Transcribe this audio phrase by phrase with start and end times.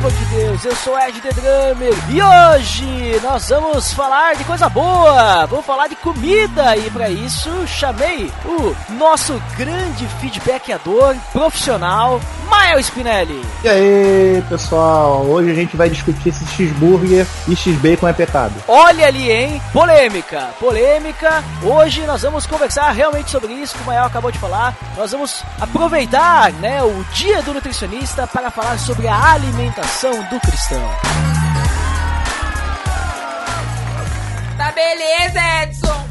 [0.00, 4.66] Amor de Deus, eu sou Ed The Drummer e hoje nós vamos falar de coisa
[4.66, 12.18] boa, vamos falar de comida e para isso chamei o nosso grande feedbackador profissional,
[12.48, 13.42] Mael Spinelli.
[13.62, 18.54] E aí, pessoal, hoje a gente vai discutir se cheeseburger e x-bacon é pecado.
[18.66, 19.60] Olha ali, hein?
[19.70, 21.44] Polêmica, polêmica.
[21.62, 24.74] Hoje nós vamos conversar realmente sobre isso que o Mael acabou de falar.
[24.96, 30.88] Nós vamos aproveitar, né, o dia do nutricionista para falar sobre a alimentação do cristão.
[34.56, 36.06] Tá beleza, Edson.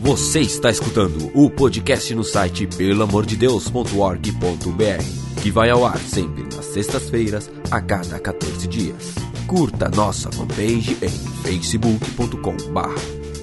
[0.00, 7.50] Você está escutando o podcast no site pelamordedeus.org.br, que vai ao ar sempre nas sextas-feiras,
[7.70, 9.14] a cada 14 dias.
[9.46, 11.10] Curta nossa fanpage em
[11.42, 12.94] facebook.com/barra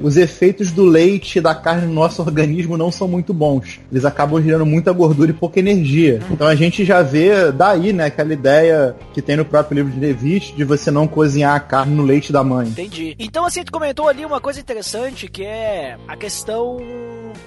[0.02, 3.80] os efeitos do leite e da carne no nosso organismo não são muito bons.
[3.92, 6.20] Eles acabam gerando muita gordura e pouca energia.
[6.32, 10.00] Então a gente já vê daí, né, aquela ideia que tem no próprio livro de
[10.00, 12.68] Levite de você não cozinhar a carne no leite da mãe.
[12.68, 13.16] Entendi.
[13.20, 16.78] Então assim, tu comentou ali uma coisa interessante que é a questão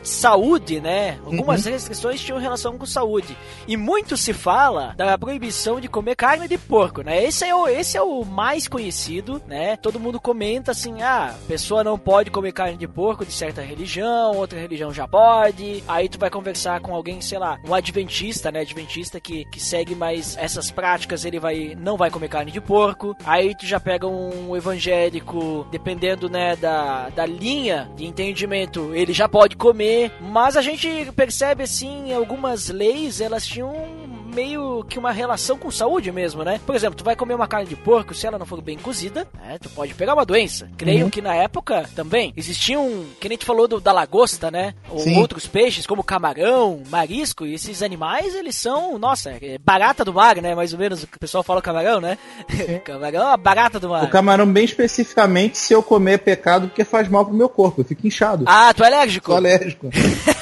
[0.02, 1.18] saúde, né?
[1.24, 1.72] Algumas uhum.
[1.72, 3.36] restrições tinham relação com saúde.
[3.66, 7.24] E muito se fala da proibição de comer carne de porco, né?
[7.24, 9.76] Esse é o, esse é o mais conhecido, né?
[9.76, 13.62] Todo mundo comenta assim, ah, a pessoa não pode comer carne de porco de certa
[13.62, 15.82] religião, outra religião já pode.
[15.86, 18.60] Aí tu vai conversar com alguém, sei lá, um adventista, né?
[18.60, 23.16] Adventista que, que segue mais essas práticas, ele vai não vai comer carne de porco.
[23.24, 29.28] Aí tu já pega um evangélico, dependendo, né, da, da linha de entendimento, ele já
[29.28, 29.77] pode comer.
[30.20, 33.97] Mas a gente percebe, assim, algumas leis, elas tinham
[34.38, 36.60] meio que uma relação com saúde mesmo, né?
[36.64, 39.26] Por exemplo, tu vai comer uma carne de porco, se ela não for bem cozida,
[39.34, 40.70] né, tu pode pegar uma doença.
[40.76, 41.10] Creio uhum.
[41.10, 44.74] que na época também existiam, que nem tu falou do, da lagosta, né?
[44.88, 45.18] Ou Sim.
[45.18, 50.36] outros peixes, como camarão, marisco, e esses animais, eles são, nossa, é barata do mar,
[50.36, 50.54] né?
[50.54, 52.16] Mais ou menos o pessoal fala camarão, né?
[52.84, 54.04] camarão é uma barata do mar.
[54.04, 57.80] O camarão, bem especificamente, se eu comer é pecado, porque faz mal pro meu corpo,
[57.80, 58.44] eu fico inchado.
[58.46, 59.26] Ah, tu é alérgico?
[59.26, 59.90] Sou alérgico.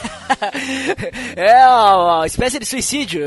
[1.37, 3.26] é uma, espécie de suicídio.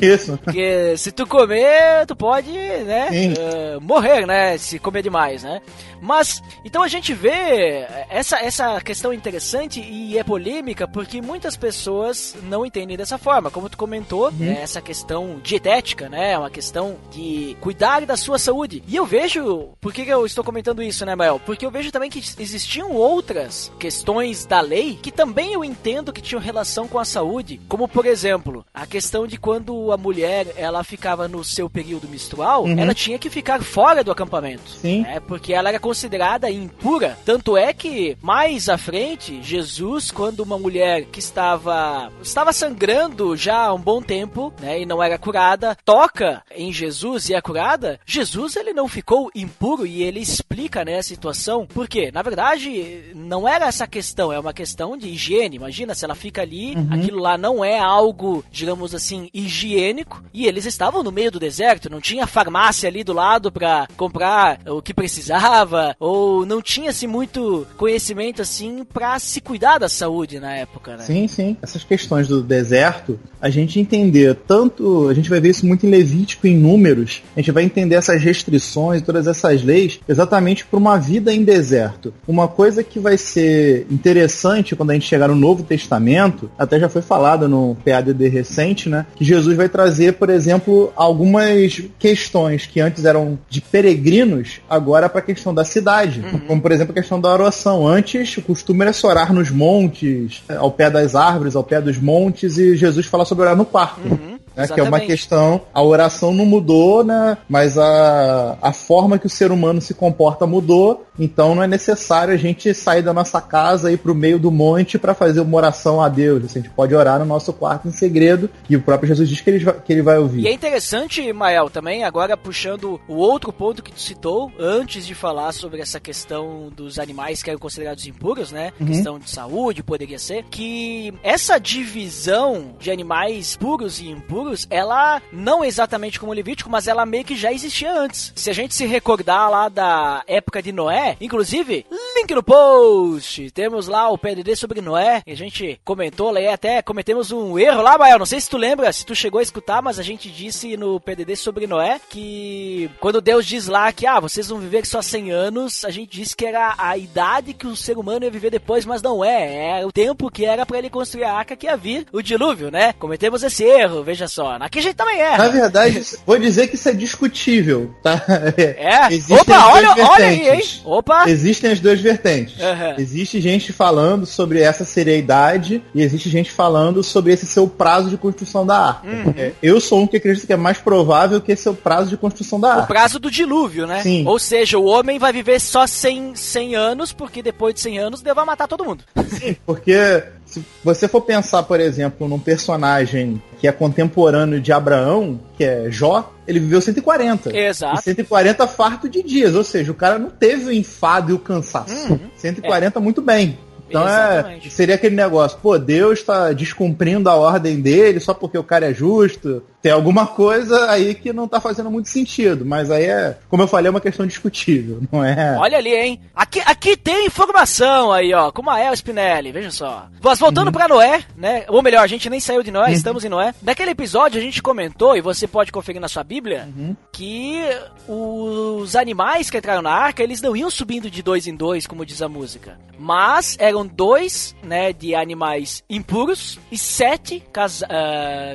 [0.00, 0.38] Isso.
[0.44, 5.60] Porque se tu comer, tu pode, né, uh, morrer, né, se comer demais, né?
[6.00, 12.36] Mas, então a gente vê essa, essa questão interessante e é polêmica porque muitas pessoas
[12.44, 13.50] não entendem dessa forma.
[13.50, 14.44] Como tu comentou, uhum.
[14.44, 16.32] é essa questão dietética, né?
[16.32, 18.82] É uma questão de cuidar da sua saúde.
[18.86, 21.40] E eu vejo, por que, que eu estou comentando isso, né, Mael?
[21.44, 26.22] Porque eu vejo também que existiam outras questões da lei que também eu entendo que
[26.22, 30.82] tinham relação com a saúde, como por exemplo, a questão de quando a mulher ela
[30.84, 32.78] ficava no seu período menstrual, uhum.
[32.78, 34.70] ela tinha que ficar fora do acampamento.
[34.70, 35.02] Sim.
[35.02, 35.20] Né?
[35.20, 37.18] Porque ela era considerada impura.
[37.24, 43.66] Tanto é que mais à frente, Jesus, quando uma mulher que estava estava sangrando já
[43.66, 47.98] há um bom tempo, né, e não era curada, toca em Jesus e é curada,
[48.06, 51.66] Jesus ele não ficou impuro e ele explica né, a situação.
[51.66, 52.12] Por quê?
[52.14, 55.56] Na verdade, não era essa questão, é uma questão de higiene.
[55.56, 56.88] Imagina se ela fica ali, uhum.
[56.92, 61.90] aquilo lá não é algo, digamos assim, higiênico, e eles estavam no meio do deserto,
[61.90, 67.66] não tinha farmácia ali do lado para comprar o que precisava ou não tinha-se muito
[67.76, 71.04] conhecimento assim para se cuidar da saúde na época, né?
[71.04, 71.56] Sim, sim.
[71.62, 75.90] Essas questões do deserto, a gente entender tanto, a gente vai ver isso muito em
[75.90, 80.96] Levítico em números, a gente vai entender essas restrições, todas essas leis, exatamente para uma
[80.98, 82.12] vida em deserto.
[82.26, 86.88] Uma coisa que vai ser interessante quando a gente chegar no Novo Testamento, até já
[86.88, 89.06] foi falado no PADD recente, né?
[89.14, 95.20] Que Jesus vai trazer, por exemplo, algumas questões que antes eram de peregrinos, agora para
[95.20, 96.20] a questão da cidade.
[96.20, 96.40] Uhum.
[96.40, 97.86] Como, por exemplo, a questão da oração.
[97.86, 101.98] Antes, o costume era se orar nos montes, ao pé das árvores, ao pé dos
[101.98, 104.00] montes, e Jesus fala sobre orar no quarto.
[104.08, 104.39] Uhum.
[104.56, 107.38] Né, que é uma questão, a oração não mudou, né?
[107.48, 112.34] Mas a, a forma que o ser humano se comporta mudou, então não é necessário
[112.34, 115.56] a gente sair da nossa casa e ir pro meio do monte para fazer uma
[115.56, 116.44] oração a Deus.
[116.44, 119.40] Assim, a gente pode orar no nosso quarto em segredo, e o próprio Jesus diz
[119.40, 120.42] que ele, que ele vai ouvir.
[120.42, 125.14] E é interessante, Mael, também, agora puxando o outro ponto que tu citou, antes de
[125.14, 128.72] falar sobre essa questão dos animais que eram considerados impuros, né?
[128.80, 128.86] Uhum.
[128.86, 134.39] Questão de saúde, poderia ser, que essa divisão de animais puros e impuros
[134.70, 138.32] ela não exatamente como Levítico, mas ela meio que já existia antes.
[138.34, 143.86] Se a gente se recordar lá da época de Noé, inclusive, link no post, temos
[143.88, 147.82] lá o PDD sobre Noé, e a gente comentou lá e até cometemos um erro
[147.82, 150.30] lá, Bael, não sei se tu lembra, se tu chegou a escutar, mas a gente
[150.30, 154.86] disse no PDD sobre Noé que quando Deus diz lá que, ah, vocês vão viver
[154.86, 158.30] só 100 anos, a gente disse que era a idade que o ser humano ia
[158.30, 161.56] viver depois, mas não é, é o tempo que era para ele construir a arca
[161.56, 162.92] que ia vir o dilúvio, né?
[162.94, 164.56] Cometemos esse erro, veja só.
[164.60, 165.36] Aqui a gente também é.
[165.36, 168.22] Na verdade, vou dizer que isso é discutível, tá?
[168.56, 169.08] É?
[169.12, 170.62] Existem Opa, olha, olha aí, hein?
[170.84, 171.28] Opa!
[171.28, 172.56] Existem as duas vertentes.
[172.58, 172.94] Uhum.
[172.98, 178.16] Existe gente falando sobre essa seriedade e existe gente falando sobre esse seu prazo de
[178.16, 179.06] construção da arca.
[179.06, 179.34] Uhum.
[179.36, 182.10] É, eu sou um que acredita que é mais provável que esse é o prazo
[182.10, 182.84] de construção da arca.
[182.84, 184.02] O prazo do dilúvio, né?
[184.02, 184.26] Sim.
[184.26, 188.22] Ou seja, o homem vai viver só 100, 100 anos, porque depois de 100 anos
[188.22, 189.04] Deus vai matar todo mundo.
[189.28, 195.40] Sim, porque se você for pensar, por exemplo, num personagem que é contemporâneo de Abraão,
[195.56, 197.56] que é Jó, ele viveu 140.
[197.56, 198.00] Exato.
[198.00, 201.38] E 140 farto de dias, ou seja, o cara não teve o enfado e o
[201.38, 202.12] cansaço.
[202.12, 202.18] Uhum.
[202.36, 203.02] 140 é.
[203.02, 203.56] muito bem.
[203.90, 208.64] Então é, seria aquele negócio, pô, Deus está descumprindo a ordem dele só porque o
[208.64, 209.62] cara é justo.
[209.82, 213.66] Tem alguma coisa aí que não tá fazendo muito sentido, mas aí é, como eu
[213.66, 215.56] falei, é uma questão discutível, não é?
[215.58, 216.20] Olha ali, hein?
[216.34, 220.06] Aqui, aqui tem informação aí, ó, com Mael Spinelli, veja só.
[220.22, 220.72] Mas voltando uhum.
[220.72, 221.64] pra Noé, né?
[221.68, 222.92] Ou melhor, a gente nem saiu de Noé, uhum.
[222.92, 223.54] estamos em Noé.
[223.62, 226.94] Naquele episódio a gente comentou, e você pode conferir na sua Bíblia, uhum.
[227.10, 227.60] que
[228.06, 232.04] os animais que entraram na arca, eles não iam subindo de dois em dois, como
[232.04, 232.78] diz a música.
[232.98, 237.86] Mas eram foram dois, né, de animais impuros e sete cas, uh,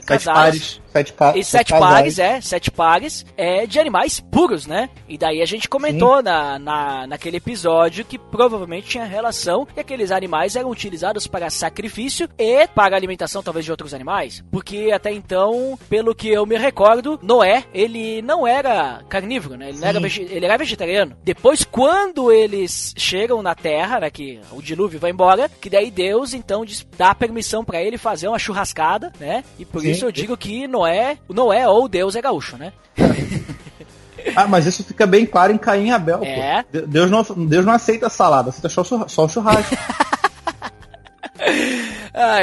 [0.01, 0.25] Sete casais.
[0.38, 0.82] pares.
[0.96, 1.92] Sete, E sete casais.
[1.94, 4.90] pares, é, sete pares é, de animais puros, né?
[5.10, 10.10] E daí a gente comentou na, na, naquele episódio que provavelmente tinha relação que aqueles
[10.12, 14.44] animais eram utilizados para sacrifício e para alimentação talvez de outros animais.
[14.50, 19.70] Porque até então, pelo que eu me recordo, Noé, ele não era carnívoro, né?
[19.70, 21.18] Ele, não era, ele era vegetariano.
[21.24, 26.34] Depois, quando eles chegam na Terra, né, que o dilúvio vai embora, que daí Deus
[26.34, 29.44] então diz- dá permissão para ele fazer uma churrascada, né?
[29.60, 29.92] E por Sim.
[29.92, 30.85] isso eu digo que Noé,
[31.27, 32.74] o Noé ou Deus é gaúcho, né?
[34.36, 36.63] Ah, mas isso fica bem claro em Caim e Abel, É.
[36.63, 36.70] pô.
[36.72, 39.75] De- Deus não, Deus não aceita salada, aceita só, só o churrasco.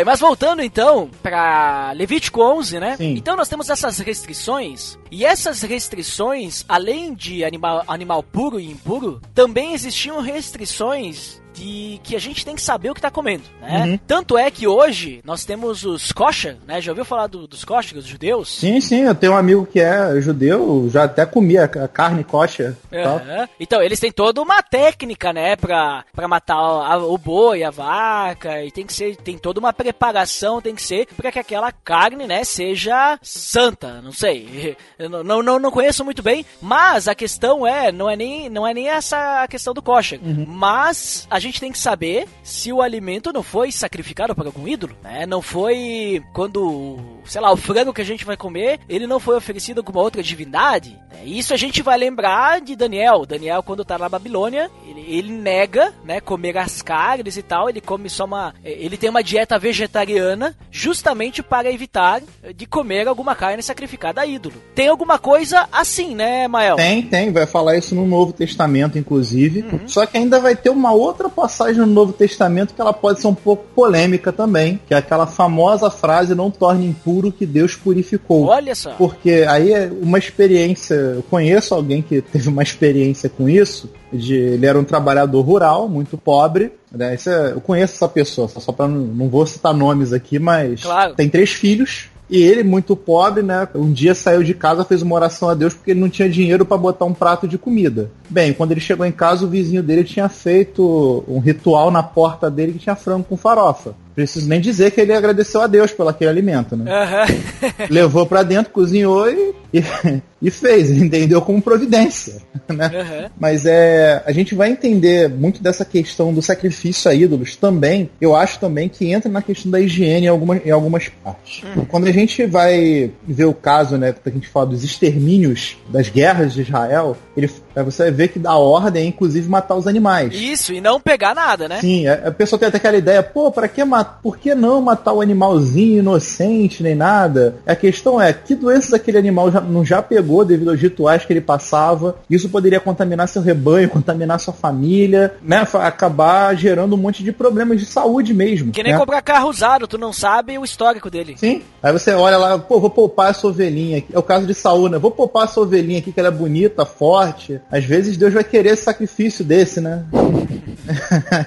[0.05, 2.97] Mas voltando então para Levítico 11, né?
[2.97, 3.15] Sim.
[3.17, 9.21] Então nós temos essas restrições e essas restrições, além de animal, animal puro e impuro,
[9.35, 13.85] também existiam restrições de que a gente tem que saber o que tá comendo, né?
[13.85, 13.99] Uhum.
[14.07, 16.81] Tanto é que hoje nós temos os kosher, né?
[16.81, 18.49] Já ouviu falar do- dos kosher, os judeus?
[18.59, 22.75] sim, sim, eu tenho um amigo que é judeu, já até comia ca- carne kosher.
[22.91, 23.47] Aham.
[23.61, 27.71] Então, eles têm toda uma técnica, né, pra, pra matar o, a- o boi, a
[27.71, 31.71] vaca, e tem que ser, tem toda uma preparação, tem que ser pra que aquela
[31.73, 34.77] carne, né, seja santa, não sei.
[34.99, 38.67] Eu não, não, não, conheço muito bem, mas a questão é, não é nem, não
[38.67, 42.83] é nem essa a questão do kosher, mas a gente tem que saber se o
[42.83, 47.93] alimento não foi sacrificado para algum ídolo, né, não foi quando, sei lá, o frango
[47.93, 51.55] que a gente vai comer, ele não foi oferecido a alguma outra divindade, né, isso
[51.55, 53.25] a gente vai lembrar de Daniel.
[53.25, 57.69] Daniel, quando tá na Babilônia, ele, ele nega, né, comer as carnes e tal.
[57.69, 58.55] Ele come só uma.
[58.65, 62.23] Ele tem uma dieta vegetariana, justamente para evitar
[62.55, 64.55] de comer alguma carne sacrificada a ídolo.
[64.75, 66.77] Tem alguma coisa assim, né, Mael?
[66.77, 69.65] Tem, tem, vai falar isso no Novo Testamento, inclusive.
[69.87, 73.27] Só que ainda vai ter uma outra passagem no Novo Testamento que ela pode ser
[73.27, 77.75] um pouco polêmica também, que é aquela famosa frase: não torne impuro o que Deus
[77.75, 78.47] purificou.
[78.47, 78.93] Olha só.
[78.93, 80.95] Porque aí é uma experiência.
[80.95, 83.91] Eu conheço alguém que teve uma experiência com isso.
[84.13, 86.73] De, ele era um trabalhador rural, muito pobre.
[86.91, 87.17] Né?
[87.27, 90.83] É- eu conheço essa pessoa, só, só para não, não vou citar nomes aqui, mas
[90.83, 91.15] Claro.
[91.15, 92.11] tem três filhos.
[92.31, 93.69] E ele, muito pobre, né?
[93.75, 96.65] Um dia saiu de casa, fez uma oração a Deus porque ele não tinha dinheiro
[96.65, 98.11] para botar um prato de comida.
[98.31, 102.51] Bem, quando ele chegou em casa, o vizinho dele tinha feito um ritual na porta
[102.51, 103.95] dele que tinha frango com farofa.
[104.15, 106.91] Preciso nem dizer que ele agradeceu a Deus pelo aquele alimento, né?
[106.91, 107.27] Aham.
[107.89, 109.83] levou pra dentro, cozinhou e, e,
[110.43, 111.41] e fez, entendeu?
[111.41, 112.91] Como providência, né?
[112.95, 113.31] Aham.
[113.39, 118.11] Mas é, a gente vai entender muito dessa questão do sacrifício a ídolos também.
[118.21, 121.63] Eu acho também que entra na questão da higiene em algumas, em algumas partes.
[121.89, 126.09] Quando a gente vai ver o caso, né, que a gente fala dos extermínios das
[126.09, 130.35] guerras de Israel, ele, é, você ver que da ordem é inclusive matar os animais.
[130.35, 131.81] Isso, e não pegar nada, né?
[131.81, 134.21] Sim, a, a pessoa tem até aquela ideia, pô, para que matar?
[134.23, 137.57] Por que não matar o animalzinho inocente nem nada?
[137.67, 141.33] A questão é, que doenças aquele animal já, não já pegou devido aos rituais que
[141.33, 142.17] ele passava?
[142.29, 145.67] Isso poderia contaminar seu rebanho, contaminar sua família, né?
[145.75, 148.73] Acabar gerando um monte de problemas de saúde mesmo.
[148.73, 148.99] Que nem né?
[148.99, 151.35] comprar carro usado, tu não sabe o histórico dele.
[151.37, 151.63] Sim.
[151.83, 154.09] Aí você olha lá, pô, vou poupar essa ovelhinha aqui.
[154.13, 154.99] É o caso de Saúl, né?
[154.99, 157.61] Vou poupar essa ovelhinha aqui, que ela é bonita, forte.
[157.71, 160.05] Às vezes Deus vai querer esse sacrifício desse, né?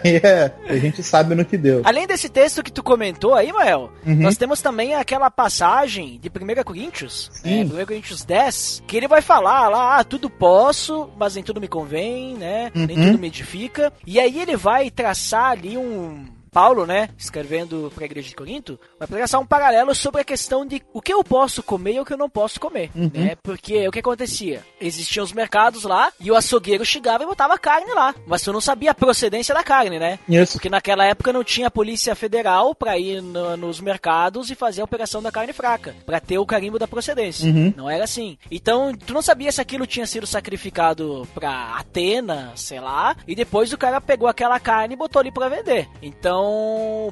[0.03, 1.81] Aí é, a gente sabe no que deu.
[1.83, 4.15] Além desse texto que tu comentou aí, Mael, Uhum.
[4.15, 7.61] nós temos também aquela passagem de 1 Coríntios, Sim.
[7.61, 11.59] é, 1 Coríntios 10, que ele vai falar lá, ah, tudo posso, mas nem tudo
[11.61, 12.71] me convém, né?
[12.73, 13.05] Nem Uhum.
[13.11, 13.91] tudo me edifica.
[14.05, 16.25] E aí ele vai traçar ali um.
[16.55, 20.65] Paulo, né, escrevendo para a igreja de Corinto, vai traçar um paralelo sobre a questão
[20.65, 23.11] de o que eu posso comer e o que eu não posso comer, Uhum.
[23.13, 23.35] né?
[23.43, 24.63] Porque o que acontecia?
[24.79, 28.61] Existiam os mercados lá e o açougueiro chegava e botava carne lá, mas tu não
[28.61, 30.17] sabia a procedência da carne, né?
[30.29, 30.53] Isso.
[30.53, 34.85] Porque naquela época não tinha polícia federal pra ir no- nos mercados e fazer a
[34.85, 37.49] operação da carne fraca, Pra ter o carimbo da procedência.
[37.49, 37.73] Uhum.
[37.75, 38.37] Não era assim.
[38.49, 43.73] Então, tu não sabia se aquilo tinha sido sacrificado pra Atena, sei lá, e depois
[43.73, 45.89] o cara pegou aquela carne e botou ali pra vender.
[46.01, 46.44] Então,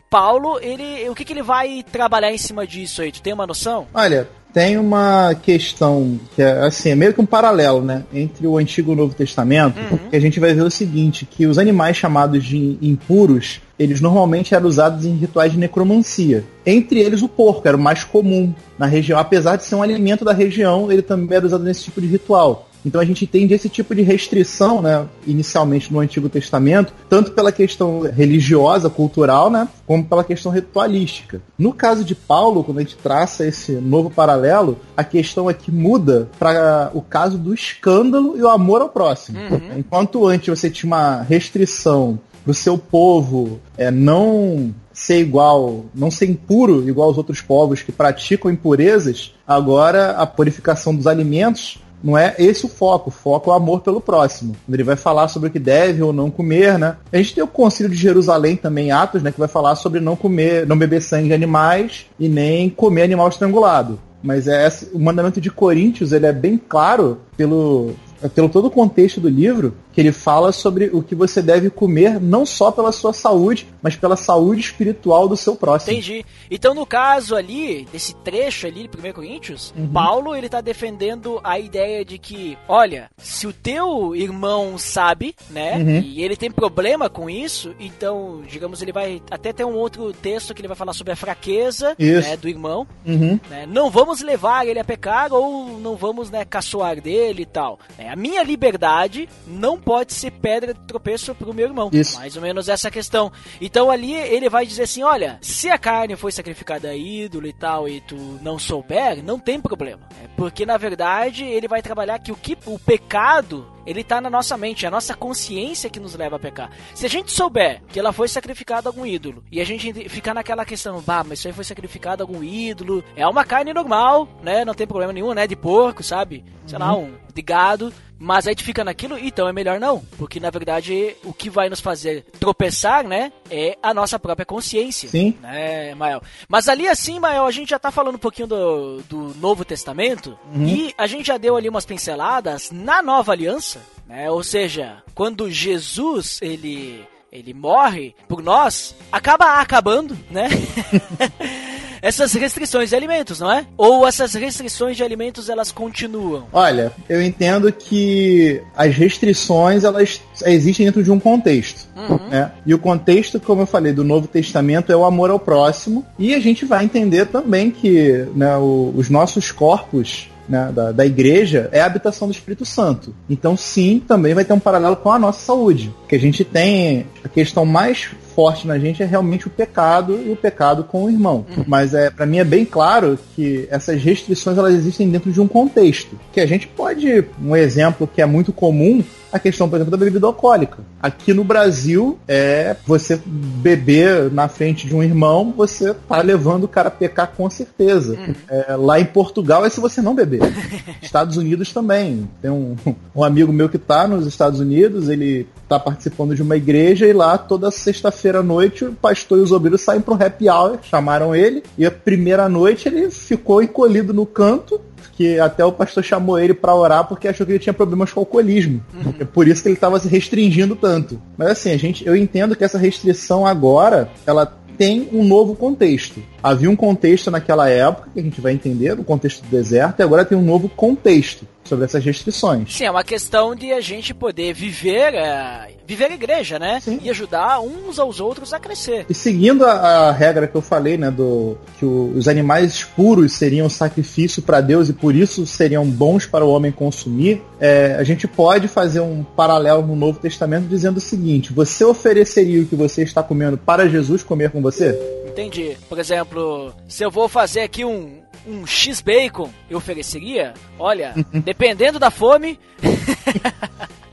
[0.10, 3.12] Paulo, ele, o que que ele vai trabalhar em cima disso aí?
[3.12, 3.88] Tu tem uma noção?
[3.94, 8.58] Olha, tem uma questão que é assim, é meio que um paralelo, né, entre o
[8.58, 11.98] Antigo e o Novo Testamento, que a gente vai ver o seguinte, que os animais
[11.98, 16.44] chamados de impuros, eles normalmente eram usados em rituais de necromancia.
[16.64, 20.24] Entre eles o porco, era o mais comum na região, apesar de ser um alimento
[20.24, 22.70] da região, ele também era usado nesse tipo de ritual.
[22.86, 27.52] Então a gente entende esse tipo de restrição, né, inicialmente no Antigo Testamento, tanto pela
[27.52, 31.42] questão religiosa, cultural, né, como pela questão ritualística.
[31.58, 35.72] No caso de Paulo, quando a gente traça esse novo paralelo, a questão é que
[35.72, 39.40] muda para o caso do escândalo e o amor ao próximo.
[39.78, 46.30] Enquanto antes você tinha uma restrição pro seu povo é, não ser igual, não ser
[46.30, 52.36] impuro igual aos outros povos que praticam impurezas, agora a purificação dos alimentos não é
[52.38, 53.10] esse o foco.
[53.10, 54.56] O foco é o amor pelo próximo.
[54.70, 56.98] Ele vai falar sobre o que deve ou não comer, né?
[57.12, 59.32] A gente tem o Concílio de Jerusalém também, Atos, né?
[59.32, 63.30] Que vai falar sobre não comer, não beber sangue de animais e nem comer animal
[63.30, 64.00] estrangulado.
[64.22, 67.92] Mas é, o mandamento de Coríntios ele é bem claro pelo,
[68.34, 72.20] pelo todo o contexto do livro, que ele fala sobre o que você deve comer,
[72.20, 75.94] não só pela sua saúde, mas pela saúde espiritual do seu próximo.
[75.94, 76.26] Entendi.
[76.50, 79.88] Então, no caso ali, desse trecho ali de 1 Coríntios, uhum.
[79.88, 85.78] Paulo ele tá defendendo a ideia de que, olha, se o teu irmão sabe, né,
[85.78, 86.00] uhum.
[86.00, 90.54] e ele tem problema com isso, então, digamos, ele vai até ter um outro texto
[90.54, 93.40] que ele vai falar sobre a fraqueza né, do irmão, uhum.
[93.50, 97.80] né, não vamos levar ele a pecar ou não vamos, né, caçoar dele e tal.
[97.98, 101.90] Né, a minha liberdade não pode ser pedra de tropeço pro meu irmão.
[101.92, 102.18] Isso.
[102.18, 103.32] Mais ou menos essa questão.
[103.62, 107.54] Então ali ele vai dizer assim: olha, se a carne foi sacrificada a ídolo e
[107.54, 110.08] tal, e tu não souber, não tem problema.
[110.24, 114.30] É porque na verdade ele vai trabalhar que o que o pecado ele está na
[114.30, 116.72] nossa mente, é a nossa consciência que nos leva a pecar.
[116.94, 120.34] Se a gente souber que ela foi sacrificada a algum ídolo e a gente ficar
[120.34, 124.28] naquela questão, bah, mas isso aí foi sacrificado a algum ídolo, é uma carne normal,
[124.42, 124.64] né?
[124.66, 125.48] Não tem problema nenhum, né?
[125.48, 126.44] De porco, sabe?
[126.66, 126.86] Sei uhum.
[126.86, 127.94] lá, um de gado.
[128.18, 130.00] Mas a gente fica naquilo, então é melhor não.
[130.18, 133.34] Porque na verdade o que vai nos fazer tropeçar, né?
[133.50, 135.10] É a nossa própria consciência.
[135.10, 135.38] Sim.
[135.42, 136.22] Né, Mael?
[136.48, 140.38] Mas ali assim, Mael, a gente já tá falando um pouquinho do, do Novo Testamento.
[140.56, 140.66] Uhum.
[140.66, 143.73] E a gente já deu ali umas pinceladas na nova aliança.
[144.08, 144.30] Né?
[144.30, 150.48] Ou seja, quando Jesus ele ele morre por nós, acaba acabando, né?
[152.04, 153.66] essas restrições de alimentos, não é?
[153.78, 156.44] Ou essas restrições de alimentos elas continuam?
[156.52, 161.88] Olha, eu entendo que as restrições elas existem dentro de um contexto.
[161.96, 162.30] Uhum.
[162.30, 162.52] Né?
[162.66, 166.06] E o contexto, como eu falei, do Novo Testamento é o amor ao próximo.
[166.20, 171.06] E a gente vai entender também que né, o, os nossos corpos né, da, da
[171.06, 173.14] igreja é a habitação do Espírito Santo.
[173.30, 175.94] Então, sim, também vai ter um paralelo com a nossa saúde.
[176.08, 180.32] Que a gente tem a questão mais forte na gente é realmente o pecado e
[180.32, 181.46] o pecado com o irmão.
[181.56, 181.64] Uhum.
[181.68, 185.48] Mas é para mim é bem claro que essas restrições elas existem dentro de um
[185.48, 186.20] contexto.
[186.32, 189.98] Que a gente pode, um exemplo que é muito comum a questão, por exemplo, da
[189.98, 190.78] bebida alcoólica.
[191.02, 196.68] Aqui no Brasil, é você beber na frente de um irmão, você tá levando o
[196.68, 198.14] cara a pecar com certeza.
[198.14, 198.36] Uhum.
[198.48, 200.42] É, lá em Portugal é se você não beber.
[201.02, 202.30] Estados Unidos também.
[202.44, 202.76] Tem um,
[203.16, 205.48] um amigo meu que tá nos Estados Unidos, ele
[205.80, 209.52] tá participando de uma igreja e lá toda sexta-feira à noite o pastor e os
[209.52, 214.14] obreiros saem para um happy hour, chamaram ele, e a primeira noite ele ficou encolhido
[214.14, 214.80] no canto
[215.16, 218.20] que até o pastor chamou ele para orar porque achou que ele tinha problemas com
[218.20, 218.84] alcoolismo.
[218.94, 219.14] Uhum.
[219.20, 221.22] É por isso que ele estava se restringindo tanto.
[221.38, 224.46] Mas assim, a gente, eu entendo que essa restrição agora, ela
[224.78, 226.22] tem um novo contexto.
[226.44, 230.04] Havia um contexto naquela época, que a gente vai entender, o contexto do deserto, e
[230.04, 232.76] agora tem um novo contexto sobre essas restrições.
[232.76, 236.80] Sim, é uma questão de a gente poder viver, é, viver a igreja, né?
[236.82, 237.00] Sim.
[237.02, 239.06] E ajudar uns aos outros a crescer.
[239.10, 243.34] E seguindo a, a regra que eu falei, né, do que o, os animais puros
[243.34, 248.04] seriam sacrifício para Deus e por isso seriam bons para o homem consumir, é, a
[248.04, 252.76] gente pode fazer um paralelo no Novo Testamento dizendo o seguinte: você ofereceria o que
[252.76, 255.23] você está comendo para Jesus comer com você?
[255.34, 255.78] Entendi.
[255.90, 260.54] Por exemplo, se eu vou fazer aqui um, um X-Bacon, eu ofereceria?
[260.78, 262.60] Olha, dependendo da fome.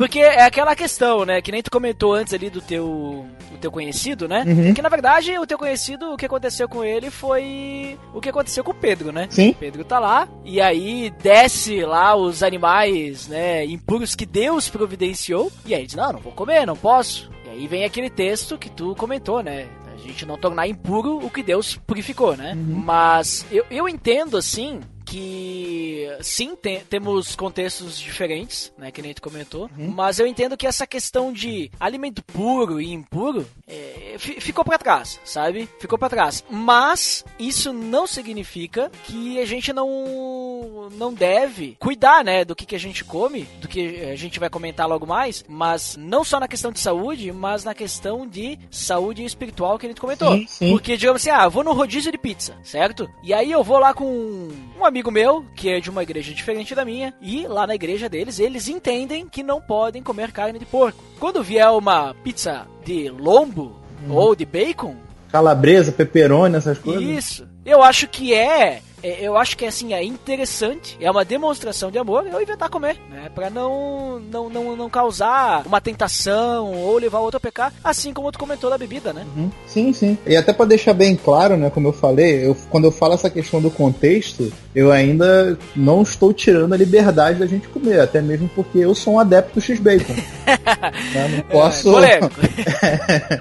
[0.00, 1.42] Porque é aquela questão, né?
[1.42, 4.44] Que nem tu comentou antes ali do teu, do teu conhecido, né?
[4.46, 4.72] Uhum.
[4.72, 8.64] Que na verdade o teu conhecido, o que aconteceu com ele foi o que aconteceu
[8.64, 9.28] com o Pedro, né?
[9.28, 9.50] Sim.
[9.50, 13.64] O Pedro tá lá e aí desce lá os animais, né?
[13.66, 15.52] Impuros que Deus providenciou.
[15.66, 17.30] E aí diz: Não, não vou comer, não posso.
[17.50, 19.68] E aí vem aquele texto que tu comentou, né?
[19.92, 22.54] A gente não tornar impuro o que Deus purificou, né?
[22.54, 22.82] Uhum.
[22.84, 24.80] Mas eu, eu entendo assim
[25.10, 29.90] que sim, tem, temos contextos diferentes, né, que nem tu comentou, uhum.
[29.90, 35.20] mas eu entendo que essa questão de alimento puro e impuro é, ficou para trás,
[35.24, 35.68] sabe?
[35.80, 36.44] Ficou para trás.
[36.48, 42.76] Mas isso não significa que a gente não não deve cuidar, né, do que, que
[42.76, 46.46] a gente come, do que a gente vai comentar logo mais, mas não só na
[46.46, 50.32] questão de saúde, mas na questão de saúde espiritual que a gente comentou.
[50.36, 50.70] Sim, sim.
[50.70, 53.10] Porque digamos assim, ah, eu vou no rodízio de pizza, certo?
[53.24, 56.34] E aí eu vou lá com um amigo amigo meu, que é de uma igreja
[56.34, 60.58] diferente da minha, e lá na igreja deles, eles entendem que não podem comer carne
[60.58, 61.02] de porco.
[61.18, 64.12] Quando vier uma pizza de lombo hum.
[64.12, 64.96] ou de bacon.
[65.32, 67.02] Calabresa, pepperoni, essas coisas.
[67.02, 67.48] Isso.
[67.70, 71.98] Eu acho que é é, eu acho que assim é interessante, é uma demonstração de
[71.98, 73.30] amor eu inventar comer, né?
[73.34, 78.30] Para não, não não não causar uma tentação ou levar outro a pecar, assim como
[78.30, 79.24] tu comentou da bebida, né?
[79.36, 79.50] Uhum.
[79.66, 80.18] Sim, sim.
[80.26, 83.30] E até para deixar bem claro, né, como eu falei, eu, quando eu falo essa
[83.30, 88.50] questão do contexto, eu ainda não estou tirando a liberdade da gente comer, até mesmo
[88.54, 90.12] porque eu sou um adepto do X-Bacon.
[91.14, 91.28] né?
[91.36, 91.98] Não posso.
[92.00, 92.20] É,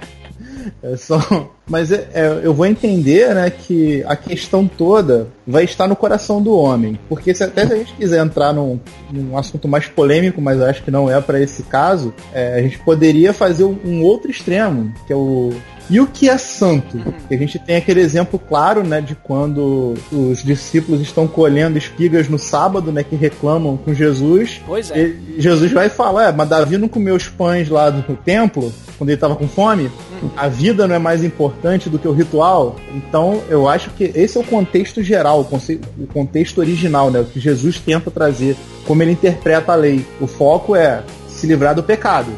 [0.81, 1.19] É só...
[1.69, 6.41] Mas é, é, eu vou entender né, que a questão toda vai estar no coração
[6.41, 6.97] do homem.
[7.07, 8.79] Porque se até se a gente quiser entrar num,
[9.11, 12.79] num assunto mais polêmico, mas acho que não é para esse caso, é, a gente
[12.79, 15.53] poderia fazer um outro extremo, que é o
[15.89, 17.01] e o que é santo?
[17.29, 22.37] A gente tem aquele exemplo claro, né, de quando os discípulos estão colhendo espigas no
[22.37, 24.61] sábado, né, que reclamam com Jesus.
[24.65, 24.99] Pois é.
[24.99, 29.09] E Jesus vai falar, é, mas Davi não comeu os pães lá do templo, quando
[29.09, 29.89] ele estava com fome?
[30.21, 30.29] Uhum.
[30.37, 32.75] A vida não é mais importante do que o ritual?
[32.93, 37.39] Então, eu acho que esse é o contexto geral, o contexto original, né, o que
[37.39, 40.05] Jesus tenta trazer, como ele interpreta a lei.
[40.21, 42.31] O foco é se livrar do pecado.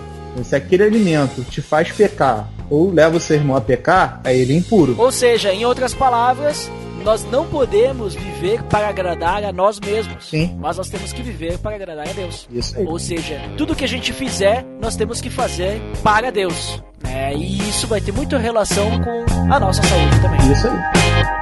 [0.43, 4.53] Se aquele alimento te faz pecar ou leva o seu irmão a pecar, aí ele
[4.53, 4.95] é impuro.
[4.97, 6.71] Ou seja, em outras palavras,
[7.03, 10.29] nós não podemos viver para agradar a nós mesmos.
[10.29, 10.57] Sim.
[10.60, 12.47] Mas nós temos que viver para agradar a Deus.
[12.49, 12.86] Isso aí.
[12.86, 16.81] Ou seja, tudo que a gente fizer, nós temos que fazer para Deus.
[17.03, 20.51] É, e isso vai ter muita relação com a nossa saúde também.
[20.51, 21.40] Isso aí.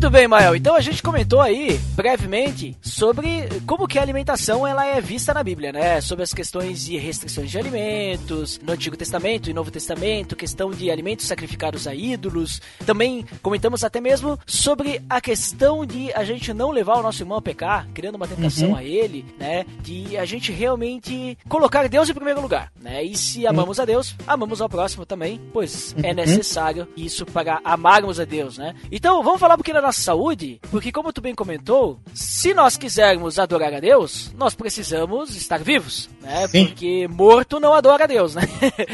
[0.00, 0.56] Muito bem, Mael.
[0.56, 5.44] Então a gente comentou aí brevemente sobre como que a alimentação ela é vista na
[5.44, 6.00] Bíblia, né?
[6.00, 10.90] Sobre as questões de restrições de alimentos no Antigo Testamento e Novo Testamento, questão de
[10.90, 12.62] alimentos sacrificados a ídolos.
[12.86, 17.36] Também comentamos até mesmo sobre a questão de a gente não levar o nosso irmão
[17.36, 18.76] a pecar, criando uma tentação Uhum.
[18.76, 19.66] a ele, né?
[19.82, 23.04] De a gente realmente colocar Deus em primeiro lugar, né?
[23.04, 28.18] E se amamos a Deus, amamos ao próximo também, pois é necessário isso para amarmos
[28.18, 28.74] a Deus, né?
[28.90, 32.76] Então, vamos falar um pouquinho da nossa saúde, porque como tu bem comentou, se nós
[32.76, 36.46] quisermos adorar a Deus, nós precisamos estar vivos, né?
[36.46, 36.66] Sim.
[36.66, 38.42] Porque morto não adora a Deus, né?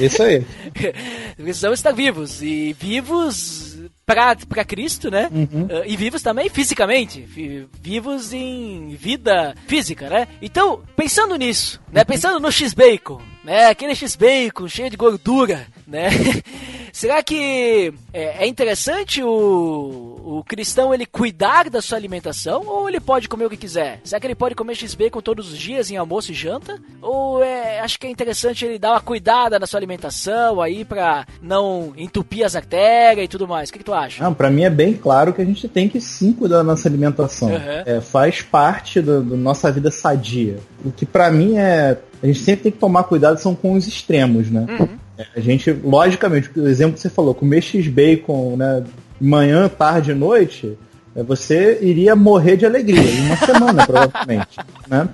[0.01, 0.43] Isso aí.
[1.37, 5.29] precisamos estar vivos e vivos para Cristo, né?
[5.31, 5.65] Uhum.
[5.65, 10.29] Uh, e vivos também fisicamente, vi- vivos em vida física, né?
[10.41, 12.05] Então, pensando nisso, né?
[12.05, 13.67] Pensando no X-Bacon, né?
[13.67, 16.09] Aquele X-Bacon cheio de gordura, né?
[16.93, 23.01] Será que é, é interessante o, o cristão ele cuidar da sua alimentação ou ele
[23.01, 24.01] pode comer o que quiser?
[24.03, 26.79] Será que ele pode comer X-Bacon todos os dias em almoço e janta?
[27.03, 31.27] Ou é, acho que é interessante ele dar uma cuidada na sua alimentação aí pra
[31.43, 33.69] não entupir as artérias e tudo mais?
[33.69, 34.25] O que, que tu acha?
[34.25, 36.89] Não, pra mim é bem claro que a gente tem que sim cuidar da nossa
[36.89, 37.51] alimentação.
[37.51, 37.83] Uhum.
[37.85, 40.59] É, faz parte da nossa vida sadia.
[40.83, 41.99] O que pra mim é.
[42.23, 44.67] A gente sempre tem que tomar cuidado são com os extremos, né?
[44.67, 48.85] É, A gente, logicamente, o exemplo que você falou, comer X-Bacon, né?
[49.21, 50.77] Manhã, tarde e noite,
[51.15, 53.01] é, você iria morrer de alegria.
[53.01, 54.59] Em uma semana, provavelmente.
[54.89, 55.09] Né?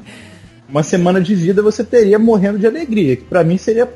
[0.69, 3.89] Uma semana de vida você teria morrendo de alegria, que pra mim seria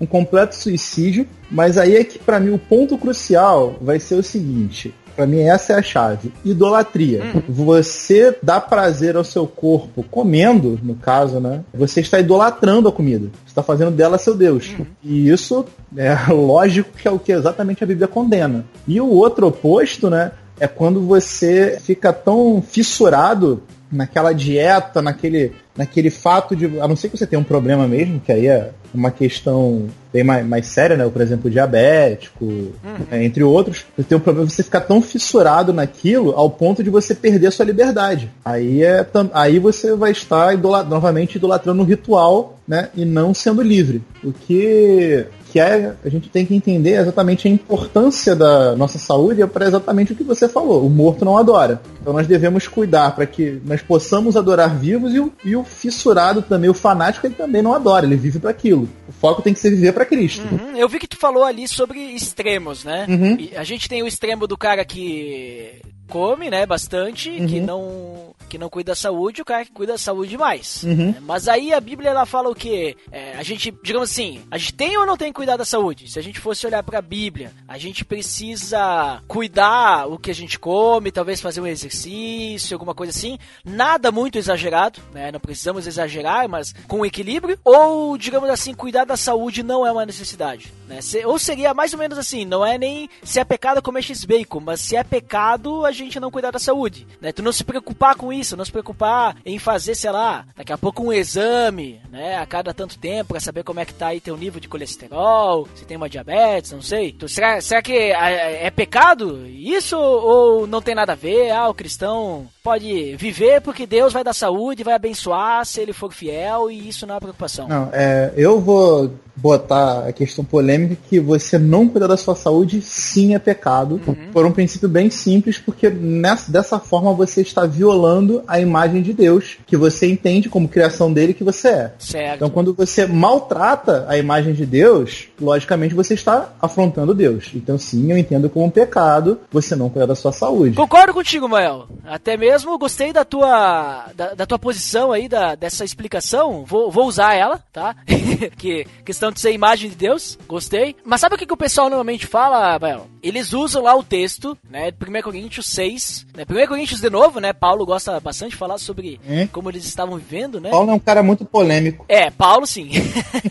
[0.00, 4.22] um completo suicídio, mas aí é que pra mim o ponto crucial vai ser o
[4.22, 4.92] seguinte.
[5.22, 6.32] Pra mim essa é a chave.
[6.44, 7.22] Idolatria.
[7.48, 11.60] Você dá prazer ao seu corpo comendo, no caso, né?
[11.72, 13.26] Você está idolatrando a comida.
[13.44, 14.74] Você está fazendo dela seu Deus.
[15.00, 15.64] E isso
[15.96, 18.64] é lógico que é o que exatamente a Bíblia condena.
[18.84, 20.32] E o outro oposto, né?
[20.58, 26.80] É quando você fica tão fissurado naquela dieta, naquele, naquele fato de.
[26.80, 30.22] A não ser que você tenha um problema mesmo, que aí é uma questão bem
[30.22, 31.08] mais, mais séria, né?
[31.08, 32.72] Por exemplo, diabético,
[33.10, 33.86] é, entre outros.
[33.96, 37.50] Você tem um problema você ficar tão fissurado naquilo ao ponto de você perder a
[37.50, 38.30] sua liberdade.
[38.44, 42.90] Aí, é, aí você vai estar novamente idolatrando um ritual, né?
[42.94, 44.02] E não sendo livre.
[44.22, 49.42] O que que é, a gente tem que entender exatamente a importância da nossa saúde
[49.42, 50.86] é para exatamente o que você falou.
[50.86, 51.82] O morto não adora.
[52.00, 56.42] Então nós devemos cuidar para que nós possamos adorar vivos e o, e o fissurado
[56.42, 58.88] também, o fanático, ele também não adora, ele vive para aquilo.
[59.08, 60.42] O foco tem que ser viver para Cristo.
[60.50, 63.06] Uhum, Eu vi que tu falou ali sobre extremos, né?
[63.08, 63.36] Uhum.
[63.56, 67.64] A gente tem o extremo do cara que come, né, bastante, que Uhum.
[67.66, 70.82] não que não cuida da saúde, o cara que cuida da saúde mais.
[70.82, 71.14] Uhum.
[71.22, 72.94] Mas aí a Bíblia ela fala o quê?
[73.10, 76.06] É, a gente, digamos assim, a gente tem ou não tem que cuidar da saúde?
[76.12, 80.34] Se a gente fosse olhar para a Bíblia, a gente precisa cuidar o que a
[80.34, 83.38] gente come, talvez fazer um exercício, alguma coisa assim.
[83.64, 85.32] Nada muito exagerado, né?
[85.32, 87.58] Não precisamos exagerar, mas com equilíbrio.
[87.64, 91.00] Ou, digamos assim, cuidar da saúde não é uma necessidade, né?
[91.00, 94.60] Se, ou seria mais ou menos assim, não é nem se é pecado comer x-bacon,
[94.60, 97.32] mas se é pecado a gente não cuidar da saúde, né?
[97.32, 100.78] Tu não se preocupar com isso, não se preocupar em fazer, sei lá, daqui a
[100.78, 102.36] pouco um exame, né?
[102.36, 105.68] A cada tanto tempo pra saber como é que tá aí teu nível de colesterol,
[105.74, 107.12] se tem uma diabetes, não sei.
[107.12, 111.50] Tu, será, será que é, é pecado isso ou não tem nada a ver?
[111.50, 116.12] Ah, o cristão pode viver porque Deus vai dar saúde, vai abençoar se ele for
[116.12, 117.68] fiel e isso não é preocupação.
[117.68, 122.82] Não, é, eu vou botar a questão polêmica que você não cuidar da sua saúde
[122.82, 124.30] sim é pecado, Uhum.
[124.32, 129.12] por um princípio bem simples, porque nessa, dessa forma você está violando a imagem de
[129.14, 131.94] Deus, que você entende como criação dele que você é.
[131.98, 132.36] Certo.
[132.36, 137.50] Então quando você maltrata a imagem de Deus, logicamente você está afrontando Deus.
[137.54, 140.76] Então sim, eu entendo como um pecado você não cuidar da sua saúde.
[140.76, 141.86] Concordo contigo, Mael.
[142.04, 146.64] Até mesmo gostei da tua da, da tua posição aí, da, dessa explicação.
[146.64, 147.96] Vou, vou usar ela, tá?
[148.58, 150.38] que questão de ser imagem de Deus.
[150.46, 150.94] Gostei.
[151.04, 153.08] Mas sabe o que, que o pessoal normalmente fala, Mael?
[153.22, 154.90] Eles usam lá o texto, né?
[154.90, 156.26] de 1 Coríntios 6.
[156.36, 156.44] Né?
[156.48, 157.52] 1 Coríntios de novo, né?
[157.52, 159.46] Paulo gosta bastante de falar sobre Hum.
[159.46, 160.70] como eles estavam vivendo, né?
[160.70, 162.04] Paulo é um cara muito polêmico.
[162.08, 162.90] É, Paulo sim.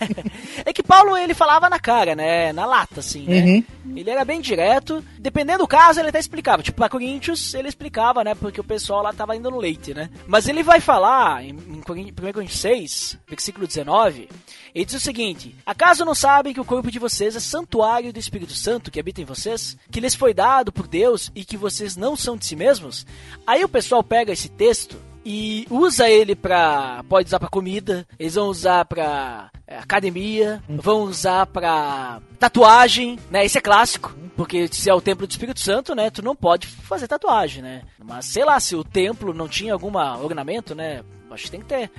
[0.66, 2.54] é que Paulo ele falava na cara, né?
[2.54, 3.42] Na lata, assim, né?
[3.42, 3.64] Uhum.
[3.96, 5.04] Ele era bem direto.
[5.20, 6.62] Dependendo do caso, ele até explicava.
[6.62, 8.36] Tipo, pra Corinthians, ele explicava, né?
[8.36, 10.10] Porque o pessoal lá tava indo no leite, né?
[10.28, 14.30] Mas ele vai falar, em, em Corin- 1 Coríntios 6, versículo 19,
[14.76, 18.20] ele diz o seguinte: Acaso não sabem que o corpo de vocês é santuário do
[18.20, 19.78] Espírito Santo que habita em vocês?
[19.92, 23.06] Que lhes foi dado por Deus e que vocês não são de si mesmos?
[23.46, 27.04] Aí o pessoal pega esse texto e usa ele pra.
[27.08, 33.46] pode usar pra comida, eles vão usar pra é, academia, vão usar pra tatuagem, né?
[33.46, 36.10] Isso é clássico, porque se é o templo do Espírito Santo, né?
[36.10, 37.84] Tu não pode fazer tatuagem, né?
[38.04, 41.04] Mas sei lá, se o templo não tinha algum ornamento, né?
[41.34, 41.92] Acho que tem que ter.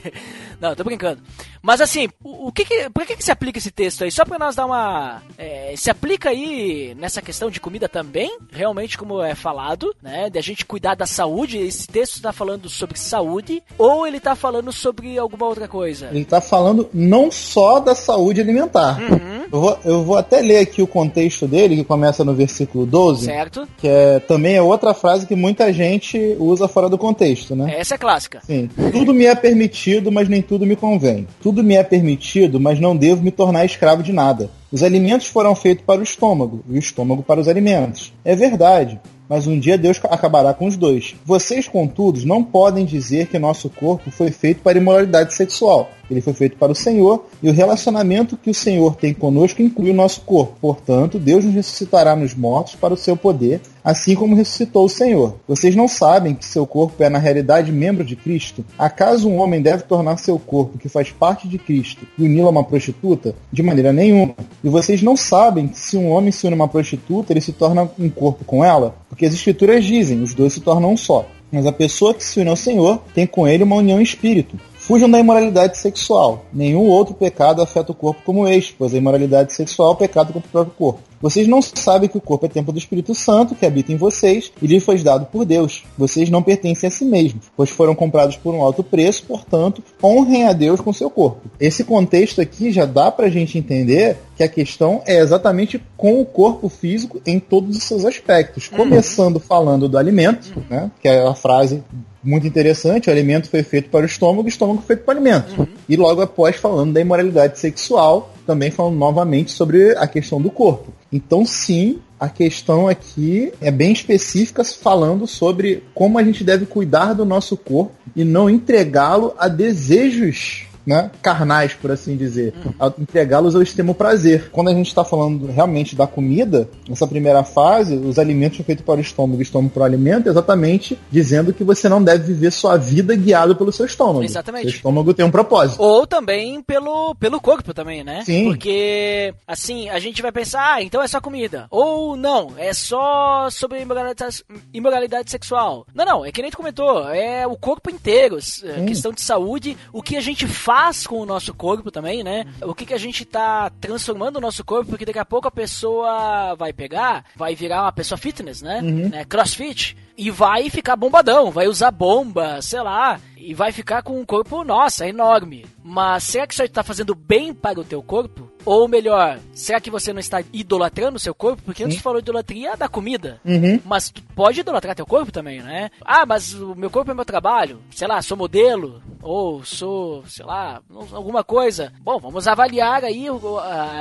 [0.60, 1.20] não, tô brincando.
[1.62, 4.10] Mas assim, o, o que que, por que que se aplica esse texto aí?
[4.10, 5.22] Só pra nós dar uma...
[5.38, 10.28] é, se aplica aí nessa questão de comida também, realmente como é falado, né?
[10.28, 11.58] De a gente cuidar da saúde.
[11.58, 16.08] Esse texto tá falando sobre saúde ou ele tá falando sobre alguma outra coisa?
[16.10, 19.00] Ele está falando não só da saúde alimentar.
[19.00, 19.42] Uhum.
[19.52, 23.26] Eu, vou, eu vou até ler aqui o contexto dele, que começa no versículo 12,
[23.26, 23.68] Certo?
[23.76, 27.74] que é, também é outra frase que muita gente usa fora do contexto, né?
[27.78, 28.40] Essa é clássica.
[28.44, 28.68] Sim.
[28.90, 31.26] Tudo me é permitido, mas nem tudo me convém.
[31.42, 34.50] Tudo me é permitido, mas não devo me tornar escravo de nada.
[34.70, 38.12] Os alimentos foram feitos para o estômago, e o estômago para os alimentos.
[38.24, 41.14] É verdade, mas um dia Deus acabará com os dois.
[41.24, 45.90] Vocês, contudo, não podem dizer que nosso corpo foi feito para imoralidade sexual.
[46.12, 49.90] Ele foi feito para o Senhor, e o relacionamento que o Senhor tem conosco inclui
[49.90, 50.56] o nosso corpo.
[50.60, 55.36] Portanto, Deus nos ressuscitará nos mortos para o seu poder, assim como ressuscitou o Senhor.
[55.48, 58.64] Vocês não sabem que seu corpo é, na realidade, membro de Cristo?
[58.78, 62.50] Acaso um homem deve tornar seu corpo, que faz parte de Cristo, e uni-lo a
[62.50, 63.34] uma prostituta?
[63.50, 64.34] De maneira nenhuma.
[64.62, 67.52] E vocês não sabem que se um homem se une a uma prostituta, ele se
[67.52, 68.94] torna um corpo com ela?
[69.08, 71.26] Porque as escrituras dizem, os dois se tornam um só.
[71.50, 74.56] Mas a pessoa que se une ao Senhor tem com ele uma união em espírito.
[74.82, 76.44] Fujam da imoralidade sexual.
[76.52, 80.32] Nenhum outro pecado afeta o corpo como este, pois a imoralidade sexual é o pecado
[80.32, 81.11] contra o próprio corpo.
[81.22, 84.50] Vocês não sabem que o corpo é templo do Espírito Santo, que habita em vocês,
[84.60, 85.84] e lhe foi dado por Deus.
[85.96, 90.48] Vocês não pertencem a si mesmos, pois foram comprados por um alto preço, portanto, honrem
[90.48, 91.48] a Deus com seu corpo.
[91.60, 96.26] Esse contexto aqui já dá pra gente entender que a questão é exatamente com o
[96.26, 98.66] corpo físico em todos os seus aspectos.
[98.68, 101.84] Começando falando do alimento, né, que é a frase
[102.22, 105.16] muito interessante, o alimento foi feito para o estômago, o estômago foi feito para o
[105.16, 105.68] alimento.
[105.88, 110.92] E logo após falando da imoralidade sexual, também falando novamente sobre a questão do corpo.
[111.12, 117.12] Então sim, a questão aqui é bem específica falando sobre como a gente deve cuidar
[117.12, 122.54] do nosso corpo e não entregá-lo a desejos né, carnais, por assim dizer,
[122.98, 124.50] entregá-los ao extremo prazer.
[124.50, 128.84] Quando a gente está falando realmente da comida, nessa primeira fase, os alimentos são feitos
[128.84, 132.50] para o estômago, o estômago para o alimento, exatamente dizendo que você não deve viver
[132.50, 134.24] sua vida guiado pelo seu estômago.
[134.24, 134.68] Exatamente.
[134.68, 135.82] Seu estômago tem um propósito.
[135.82, 138.22] Ou também pelo, pelo corpo também, né?
[138.24, 138.44] Sim.
[138.44, 141.66] Porque, assim, a gente vai pensar, ah, então é só comida.
[141.70, 145.86] Ou não, é só sobre imoralidade, imoralidade sexual.
[145.94, 149.76] Não, não, é que nem tu comentou, é o corpo inteiro, é questão de saúde,
[149.92, 150.71] o que a gente faz
[151.06, 152.46] com o nosso corpo também, né?
[152.62, 155.50] O que, que a gente tá transformando o nosso corpo, porque daqui a pouco a
[155.50, 158.80] pessoa vai pegar, vai virar uma pessoa fitness, né?
[159.08, 159.24] né?
[159.24, 159.96] Crossfit.
[160.16, 164.62] e vai ficar bombadão, vai usar bomba, sei lá, e vai ficar com um corpo,
[164.62, 165.66] nossa, enorme.
[165.82, 168.51] Mas será que isso está fazendo bem para o teu corpo?
[168.64, 171.62] Ou melhor, será que você não está idolatrando o seu corpo?
[171.62, 173.40] Porque antes tu falou idolatria da comida.
[173.44, 173.80] Uhum.
[173.84, 175.90] Mas tu pode idolatrar teu corpo também, né?
[176.04, 177.80] Ah, mas o meu corpo é meu trabalho.
[177.90, 179.02] Sei lá, sou modelo.
[179.22, 181.92] Ou sou, sei lá, alguma coisa.
[182.00, 183.26] Bom, vamos avaliar aí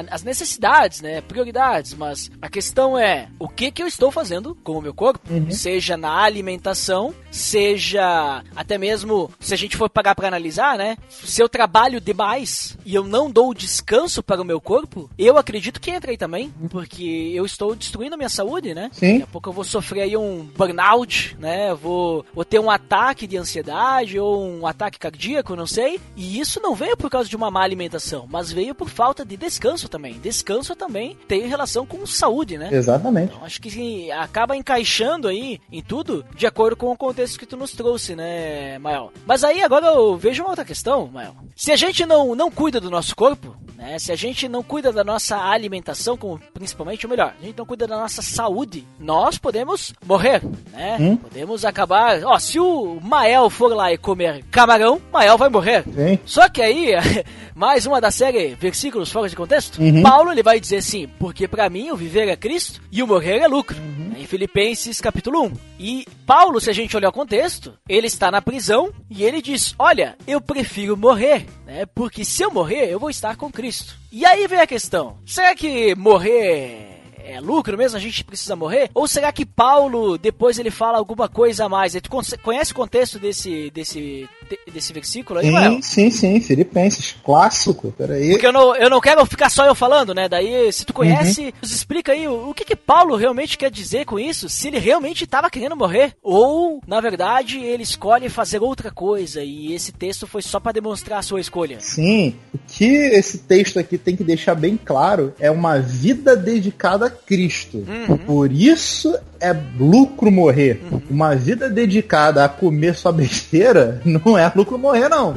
[0.09, 1.21] as necessidades, né?
[1.21, 1.93] Prioridades.
[1.93, 5.19] Mas a questão é, o que que eu estou fazendo com o meu corpo?
[5.51, 10.97] Seja na alimentação, seja até mesmo, se a gente for pagar para analisar, né?
[11.09, 15.79] Se eu trabalho demais e eu não dou descanso para o meu corpo, eu acredito
[15.79, 18.89] que entra aí também, porque eu estou destruindo a minha saúde, né?
[18.91, 19.13] Sim.
[19.13, 21.73] Daqui a pouco eu vou sofrer aí um burnout, né?
[21.75, 25.99] Vou, vou ter um ataque de ansiedade ou um ataque cardíaco, não sei.
[26.15, 29.37] E isso não veio por causa de uma má alimentação, mas veio por falta de
[29.37, 30.19] descanso também.
[30.19, 32.69] Descanso também tem relação com saúde, né?
[32.71, 33.33] Exatamente.
[33.33, 37.45] Então, acho que sim, acaba encaixando aí em tudo de acordo com o contexto que
[37.45, 39.11] tu nos trouxe, né, Mael?
[39.25, 41.35] Mas aí agora eu vejo uma outra questão, Mael.
[41.55, 44.91] Se a gente não, não cuida do nosso corpo, né, se a gente não cuida
[44.91, 49.37] da nossa alimentação, como principalmente, ou melhor, a gente não cuida da nossa saúde, nós
[49.37, 51.17] podemos morrer, né?
[51.21, 52.23] Podemos acabar.
[52.23, 55.83] Ó, se o Mael for lá e comer camarão, Mael vai morrer.
[55.83, 56.19] Sim.
[56.25, 56.91] Só que aí,
[57.55, 61.69] mais uma da série Versículos Fora de Contexto, Paulo ele vai dizer assim, porque pra
[61.69, 63.77] mim o viver é Cristo e o morrer é lucro.
[64.17, 65.53] Em Filipenses capítulo 1.
[65.79, 69.75] E Paulo, se a gente olhar o contexto, ele está na prisão e ele diz,
[69.77, 71.85] olha, eu prefiro morrer, né?
[71.85, 73.97] Porque se eu morrer, eu vou estar com Cristo.
[74.13, 76.90] E aí vem a questão, será que morrer
[77.31, 78.89] é lucro mesmo, a gente precisa morrer?
[78.93, 81.93] Ou será que Paulo, depois ele fala alguma coisa a mais?
[81.93, 82.09] Tu
[82.41, 85.49] conhece o contexto desse, desse, de- desse versículo aí?
[85.51, 86.41] Sim, sim, sim.
[86.41, 87.93] Filipenses, clássico.
[87.97, 88.31] Peraí.
[88.31, 90.27] Porque eu não, eu não quero ficar só eu falando, né?
[90.27, 94.05] Daí, se tu conhece, nos explica aí o, o que que Paulo realmente quer dizer
[94.05, 94.49] com isso.
[94.49, 96.13] Se ele realmente estava querendo morrer.
[96.21, 99.43] Ou, na verdade, ele escolhe fazer outra coisa.
[99.43, 101.77] E esse texto foi só para demonstrar a sua escolha.
[101.79, 107.09] Sim, o que esse texto aqui tem que deixar bem claro é uma vida dedicada
[107.25, 107.85] Cristo.
[108.25, 110.81] Por isso é lucro morrer.
[111.09, 115.33] Uma vida dedicada a comer só besteira não é lucro morrer, não.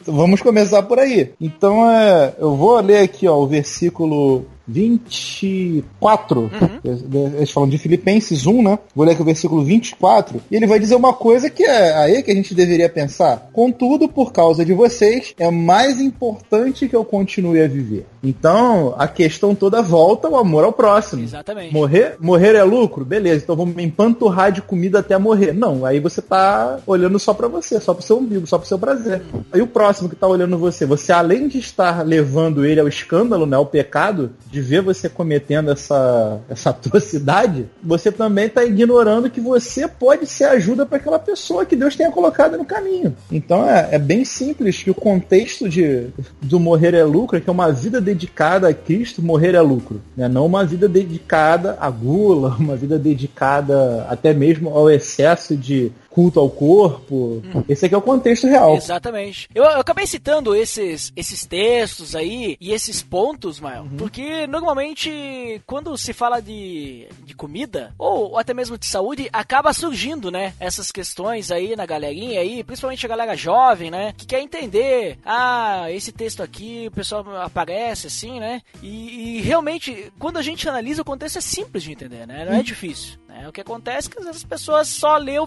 [0.00, 1.32] Então, vamos começar por aí.
[1.40, 6.50] Então, é, eu vou ler aqui ó, o versículo 24.
[7.36, 8.78] Eles falam de Filipenses 1, né?
[8.94, 10.40] Vou ler aqui o versículo 24.
[10.50, 13.48] E ele vai dizer uma coisa que é aí que a gente deveria pensar.
[13.52, 18.06] Contudo, por causa de vocês, é mais importante que eu continue a viver.
[18.22, 21.22] Então, a questão toda volta ao amor ao próximo.
[21.22, 21.72] Exatamente.
[21.72, 23.04] Morrer, morrer é lucro?
[23.04, 25.52] Beleza, então vamos empanturrar de comida até morrer.
[25.52, 28.78] Não, aí você tá olhando só pra você, só pro seu umbigo, só pro seu
[28.78, 29.22] prazer.
[29.52, 33.46] Aí o próximo que tá olhando você, você além de estar levando ele ao escândalo,
[33.46, 39.40] né, ao pecado, de ver você cometendo essa, essa atrocidade, você também tá ignorando que
[39.40, 43.16] você pode ser ajuda para aquela pessoa que Deus tenha colocado no caminho.
[43.30, 46.08] Então é, é bem simples que o contexto de,
[46.42, 50.00] do morrer é lucro é que é uma vida dedicada a Cristo, morrer é lucro.
[50.16, 50.28] Né?
[50.28, 56.38] Não uma vida dedicada à gula, uma vida dedicada até mesmo ao excesso de culto
[56.38, 57.42] ao corpo.
[57.68, 58.76] Esse aqui é o contexto real.
[58.76, 59.48] Exatamente.
[59.54, 63.96] Eu, eu acabei citando esses, esses textos aí e esses pontos, Mael, Uhum.
[63.96, 70.30] porque normalmente quando se fala de, de comida ou até mesmo de saúde, acaba surgindo,
[70.30, 75.18] né, essas questões aí na galerinha aí, principalmente a galera jovem, né, que quer entender,
[75.24, 80.68] ah, esse texto aqui, o pessoal aparece assim, né, e, e realmente, quando a gente
[80.68, 83.18] analisa o contexto é simples de entender, né, não é difícil.
[83.28, 83.48] né?
[83.48, 85.46] O que acontece é que às vezes as pessoas só lê o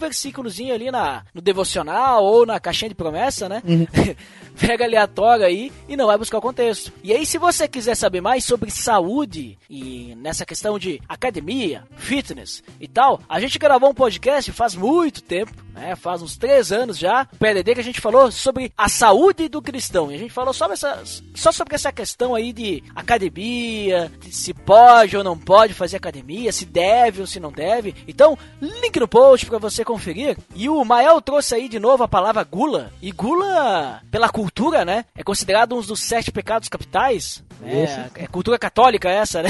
[0.72, 3.62] ali na, no devocional ou na caixinha de promessa, né?
[4.60, 6.91] Pega aleatório aí e não vai buscar o contexto.
[7.04, 12.63] E aí, se você quiser saber mais sobre saúde e nessa questão de academia, fitness
[12.80, 15.96] e tal, a gente gravou um podcast faz muito tempo, né?
[15.96, 19.62] Faz uns três anos já, o PLD, que a gente falou sobre a saúde do
[19.62, 20.12] cristão.
[20.12, 21.04] E a gente falou sobre essa,
[21.36, 26.52] só sobre essa questão aí de academia, de se pode ou não pode fazer academia,
[26.52, 27.93] se deve ou se não deve.
[28.08, 30.38] Então, link no post para você conferir.
[30.55, 32.91] E o Mael trouxe aí de novo a palavra gula.
[33.01, 35.05] E gula, pela cultura, né?
[35.15, 37.43] É considerado um dos sete pecados capitais.
[37.62, 38.10] Né?
[38.15, 39.49] É cultura católica essa, né?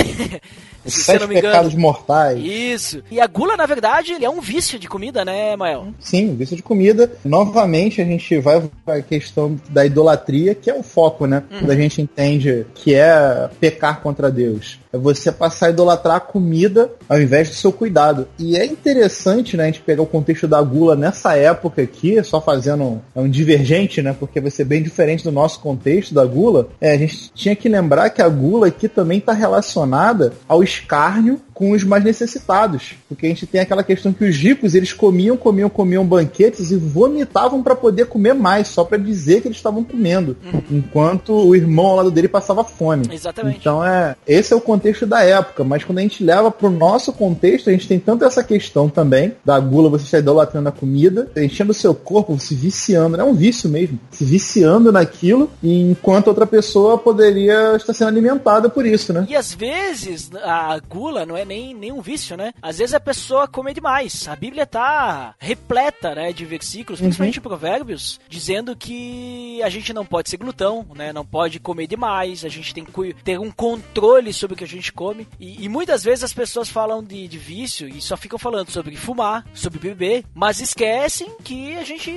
[0.86, 1.53] Os se sete não me engano.
[1.53, 2.39] pecados mortais.
[2.43, 3.03] Isso.
[3.12, 5.88] E a gula, na verdade, ele é um vício de comida, né, Mael?
[5.99, 7.12] Sim, vício de comida.
[7.23, 11.43] Novamente, a gente vai para a questão da idolatria, que é o foco, né?
[11.49, 14.79] Quando a gente entende que é pecar contra Deus.
[14.91, 18.28] É você passar a idolatrar a comida ao invés do seu cuidado.
[18.39, 22.42] E é interessante, né, a gente pegar o contexto da gula nessa época aqui, só
[22.42, 24.15] fazendo um, é um divergente, né?
[24.17, 26.69] Porque vai ser bem diferente do nosso contexto da gula.
[26.79, 31.40] É, a gente tinha que lembrar que a gula aqui também está relacionada ao escárnio
[31.58, 32.93] com os mais necessitados.
[33.10, 36.77] Porque a gente tem aquela questão que os ricos, eles comiam, comiam, comiam banquetes e
[36.77, 40.62] vomitavam para poder comer mais, só para dizer que eles estavam comendo, uhum.
[40.69, 43.08] enquanto o irmão ao lado dele passava fome.
[43.12, 43.58] Exatamente.
[43.58, 47.12] Então é, esse é o contexto da época, mas quando a gente leva pro nosso
[47.12, 51.31] contexto, a gente tem tanto essa questão também da gula, você está idolatrando a comida,
[51.35, 56.45] enchendo o seu corpo, se viciando, é um vício mesmo, se viciando naquilo, enquanto outra
[56.45, 59.25] pessoa poderia estar sendo alimentada por isso, né?
[59.27, 62.54] E às vezes a gula não é nem, nem um vício, né?
[62.62, 64.27] Às vezes a pessoa come demais.
[64.27, 67.43] A Bíblia tá repleta, né, de versículos, principalmente uhum.
[67.43, 71.13] provérbios, dizendo que a gente não pode ser glutão, né?
[71.13, 74.67] Não pode comer demais, a gente tem que ter um controle sobre o que a
[74.67, 75.27] gente come.
[75.39, 78.95] E, e muitas vezes as pessoas falam de, de vício e só ficam falando sobre
[78.95, 82.12] fumar, sobre beber, mas esquecem que a gente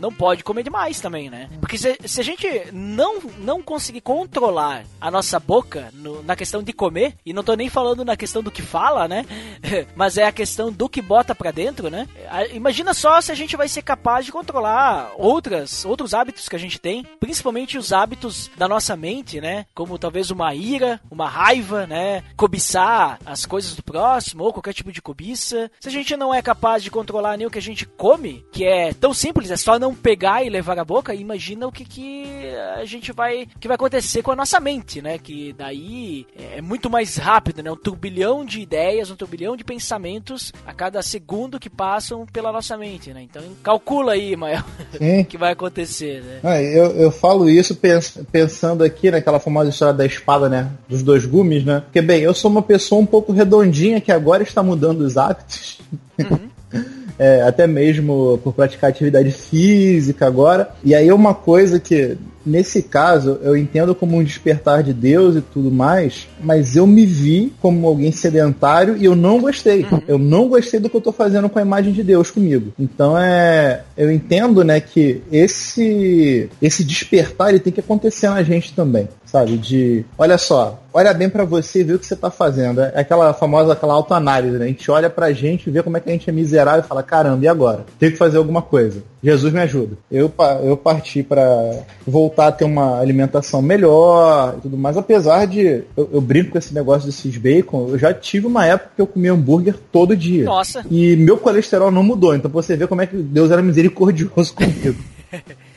[0.00, 1.48] não pode comer demais também, né?
[1.60, 6.62] Porque se, se a gente não, não conseguir controlar a nossa boca no, na questão
[6.62, 9.24] de comer, e não tô nem falando na questão do que fala, né?
[9.94, 12.08] mas é a questão do que bota para dentro, né?
[12.52, 16.58] Imagina só se a gente vai ser capaz de controlar outras, outros hábitos que a
[16.58, 19.66] gente tem, principalmente os hábitos da nossa mente, né?
[19.74, 22.22] Como talvez uma ira, uma raiva, né?
[22.36, 25.70] Cobiçar as coisas do próximo ou qualquer tipo de cobiça.
[25.80, 28.64] Se a gente não é capaz de controlar nem o que a gente come, que
[28.64, 32.24] é tão simples, é só não pegar e levar a boca, imagina o que, que
[32.76, 35.18] a gente vai que vai acontecer com a nossa mente, né?
[35.18, 37.70] Que daí é muito mais rápido, né?
[37.70, 42.76] Um turbilhão de ideias, um turbilhão de pensamentos a cada segundo que passam pela nossa
[42.76, 43.22] mente, né?
[43.22, 44.62] Então calcula aí, Mael,
[44.94, 46.40] o que vai acontecer, né?
[46.42, 50.70] Ah, eu, eu falo isso pens pensando aqui naquela famosa história da espada, né?
[50.88, 51.80] Dos dois gumes, né?
[51.80, 55.78] Porque, bem, eu sou uma pessoa um pouco redondinha que agora está mudando os hábitos.
[56.18, 56.48] Uhum.
[57.18, 60.70] é, até mesmo por praticar atividade física agora.
[60.84, 62.16] E aí uma coisa que
[62.48, 67.04] nesse caso, eu entendo como um despertar de Deus e tudo mais, mas eu me
[67.04, 69.84] vi como alguém sedentário e eu não gostei.
[69.84, 70.00] Uhum.
[70.08, 72.72] Eu não gostei do que eu tô fazendo com a imagem de Deus comigo.
[72.78, 78.72] Então é, eu entendo, né, que esse esse despertar ele tem que acontecer na gente
[78.74, 79.56] também, sabe?
[79.58, 82.80] De, olha só, olha bem para você e vê o que você tá fazendo.
[82.80, 84.64] É aquela famosa aquela autoanálise, né?
[84.64, 87.02] A gente olha pra gente, vê como é que a gente é miserável e fala,
[87.02, 87.84] caramba, e agora?
[87.98, 89.02] Tenho que fazer alguma coisa.
[89.22, 89.96] Jesus me ajuda.
[90.10, 90.32] Eu,
[90.64, 95.82] eu parti para voltar a ter uma alimentação melhor e tudo mais, apesar de.
[95.96, 97.88] Eu, eu, brinco com esse negócio desses bacon.
[97.90, 100.44] Eu já tive uma época que eu comia hambúrguer todo dia.
[100.44, 100.84] Nossa.
[100.90, 102.34] E meu colesterol não mudou.
[102.34, 104.98] Então você vê como é que Deus era misericordioso comigo.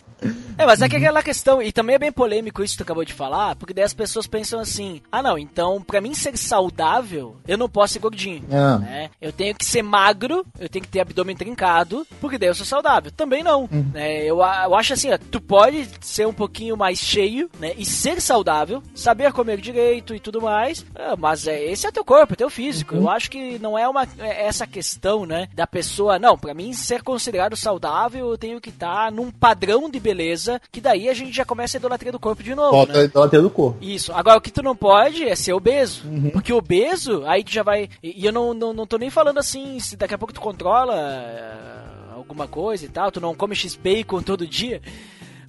[0.58, 3.04] É, mas é que aquela questão, e também é bem polêmico isso que tu acabou
[3.04, 7.38] de falar, porque daí as pessoas pensam assim: ah, não, então pra mim ser saudável,
[7.48, 8.44] eu não posso ser gordinho.
[8.50, 8.80] É.
[8.80, 9.10] Né?
[9.20, 12.66] Eu tenho que ser magro, eu tenho que ter abdômen trincado, porque daí eu sou
[12.66, 13.12] saudável.
[13.12, 13.62] Também não.
[13.64, 13.92] Uhum.
[13.94, 14.24] Né?
[14.24, 17.74] Eu, eu acho assim: ó, tu pode ser um pouquinho mais cheio, né?
[17.76, 22.06] E ser saudável, saber comer direito e tudo mais, é, mas é, esse é teu
[22.06, 22.96] corpo, é teu físico.
[22.96, 23.02] Uhum.
[23.02, 25.48] Eu acho que não é uma é essa questão, né?
[25.56, 29.90] Da pessoa, não, pra mim ser considerado saudável, eu tenho que estar tá num padrão
[29.90, 30.11] de beleza
[30.42, 32.72] coisa que daí a gente já começa a idolatria do corpo de novo.
[32.72, 33.00] Volta né?
[33.00, 33.78] a idolatria do corpo.
[33.82, 34.12] Isso.
[34.14, 36.08] Agora, o que tu não pode é ser obeso.
[36.08, 36.30] Uhum.
[36.32, 37.90] Porque obeso, aí tu já vai.
[38.02, 40.96] E eu não, não, não tô nem falando assim, se daqui a pouco tu controla
[40.96, 44.82] uh, alguma coisa e tal, tu não come X-Bacon todo dia.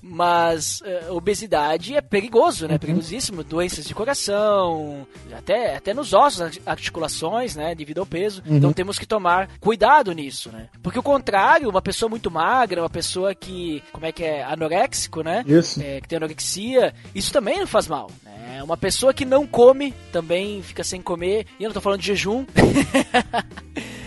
[0.02, 2.74] Mas uh, obesidade é perigoso, né?
[2.74, 2.78] Uhum.
[2.80, 3.44] Perigosíssimo.
[3.44, 7.72] Doenças de coração, até, até nos ossos, articulações, né?
[7.74, 8.42] Devido ao peso.
[8.44, 8.56] Uhum.
[8.56, 10.68] Então temos que tomar cuidado nisso, né?
[10.82, 15.22] Porque o contrário, uma pessoa muito magra, uma pessoa que, como é que é, anoréxico,
[15.22, 15.44] né?
[15.46, 15.80] Isso.
[15.80, 18.60] É, que tem anorexia, isso também não faz mal, né?
[18.62, 21.46] Uma pessoa que não come também fica sem comer.
[21.60, 22.44] E eu não tô falando de jejum.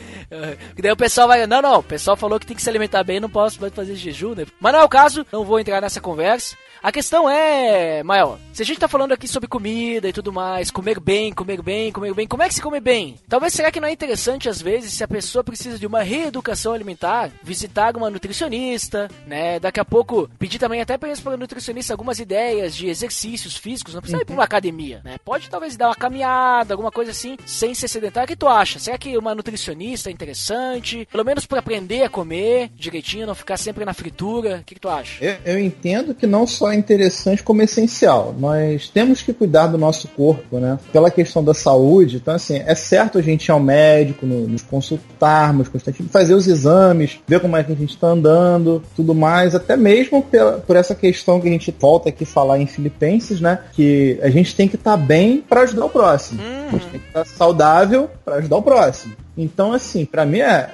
[0.75, 1.45] Que daí o pessoal vai.
[1.45, 4.33] Não, não, o pessoal falou que tem que se alimentar bem, não posso fazer jejum,
[4.35, 4.45] né?
[4.59, 6.55] Mas não é o caso, não vou entrar nessa conversa.
[6.85, 10.69] A questão é, Mael, se a gente tá falando aqui sobre comida e tudo mais,
[10.69, 13.15] comer bem, comer bem, comer bem, como é que se come bem?
[13.27, 16.73] Talvez será que não é interessante, às vezes, se a pessoa precisa de uma reeducação
[16.73, 19.59] alimentar, visitar uma nutricionista, né?
[19.59, 24.01] Daqui a pouco pedir também até para a nutricionista algumas ideias de exercícios físicos, não
[24.01, 25.15] precisa ir pra uma academia, né?
[25.25, 28.25] Pode talvez dar uma caminhada, alguma coisa assim, sem ser sedentário.
[28.25, 28.77] O que tu acha?
[28.77, 31.07] Será que uma nutricionista é interessante?
[31.11, 34.57] Pelo menos para aprender a comer direitinho, não ficar sempre na fritura.
[34.57, 35.25] O que, que tu acha?
[35.25, 38.35] Eu, eu entendo que não só interessante como essencial.
[38.37, 40.77] Nós temos que cuidar do nosso corpo, né?
[40.91, 42.17] Pela questão da saúde.
[42.17, 47.19] Então, assim, é certo a gente ir ao médico, nos consultarmos constantemente, fazer os exames,
[47.27, 50.95] ver como é que a gente está andando, tudo mais, até mesmo pela, por essa
[50.95, 53.59] questão que a gente volta aqui falar em Filipenses, né?
[53.73, 56.41] Que a gente tem que estar tá bem para ajudar o próximo.
[56.41, 59.24] A gente tem que estar tá saudável para ajudar o próximo.
[59.37, 60.69] Então, assim, para mim é,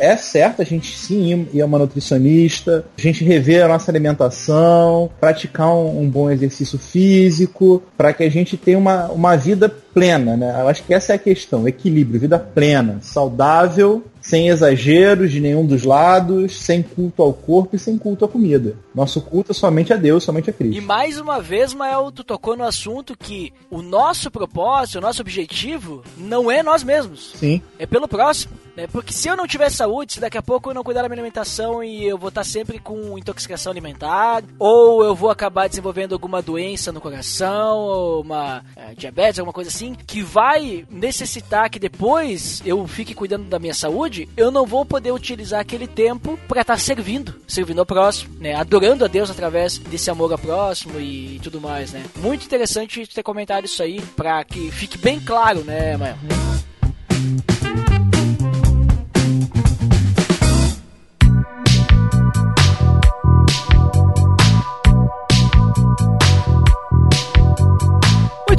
[0.00, 5.10] é certo a gente sim ir a uma nutricionista, a gente rever a nossa alimentação,
[5.20, 10.36] praticar um, um bom exercício físico, para que a gente tenha uma, uma vida plena,
[10.36, 10.60] né?
[10.60, 15.66] Eu acho que essa é a questão, equilíbrio, vida plena, saudável sem exageros de nenhum
[15.66, 18.76] dos lados, sem culto ao corpo e sem culto à comida.
[18.94, 20.78] Nosso culto é somente a Deus, somente a Cristo.
[20.78, 25.20] E mais uma vez, Mael, tu tocou no assunto que o nosso propósito, o nosso
[25.20, 27.32] objetivo não é nós mesmos.
[27.34, 27.60] Sim.
[27.78, 28.54] É pelo próximo.
[28.76, 28.86] Né?
[28.86, 31.16] Porque se eu não tiver saúde, se daqui a pouco eu não cuidar da minha
[31.16, 36.40] alimentação e eu vou estar sempre com intoxicação alimentar, ou eu vou acabar desenvolvendo alguma
[36.40, 42.62] doença no coração, ou uma é, diabetes, alguma coisa assim, que vai necessitar que depois
[42.64, 46.78] eu fique cuidando da minha saúde, eu não vou poder utilizar aquele tempo para estar
[46.78, 48.54] servindo, servindo ao próximo, né?
[48.54, 52.04] Adorando a Deus através desse amor ao próximo e tudo mais, né?
[52.16, 56.16] Muito interessante ter comentado isso aí para que fique bem claro, né, Maia?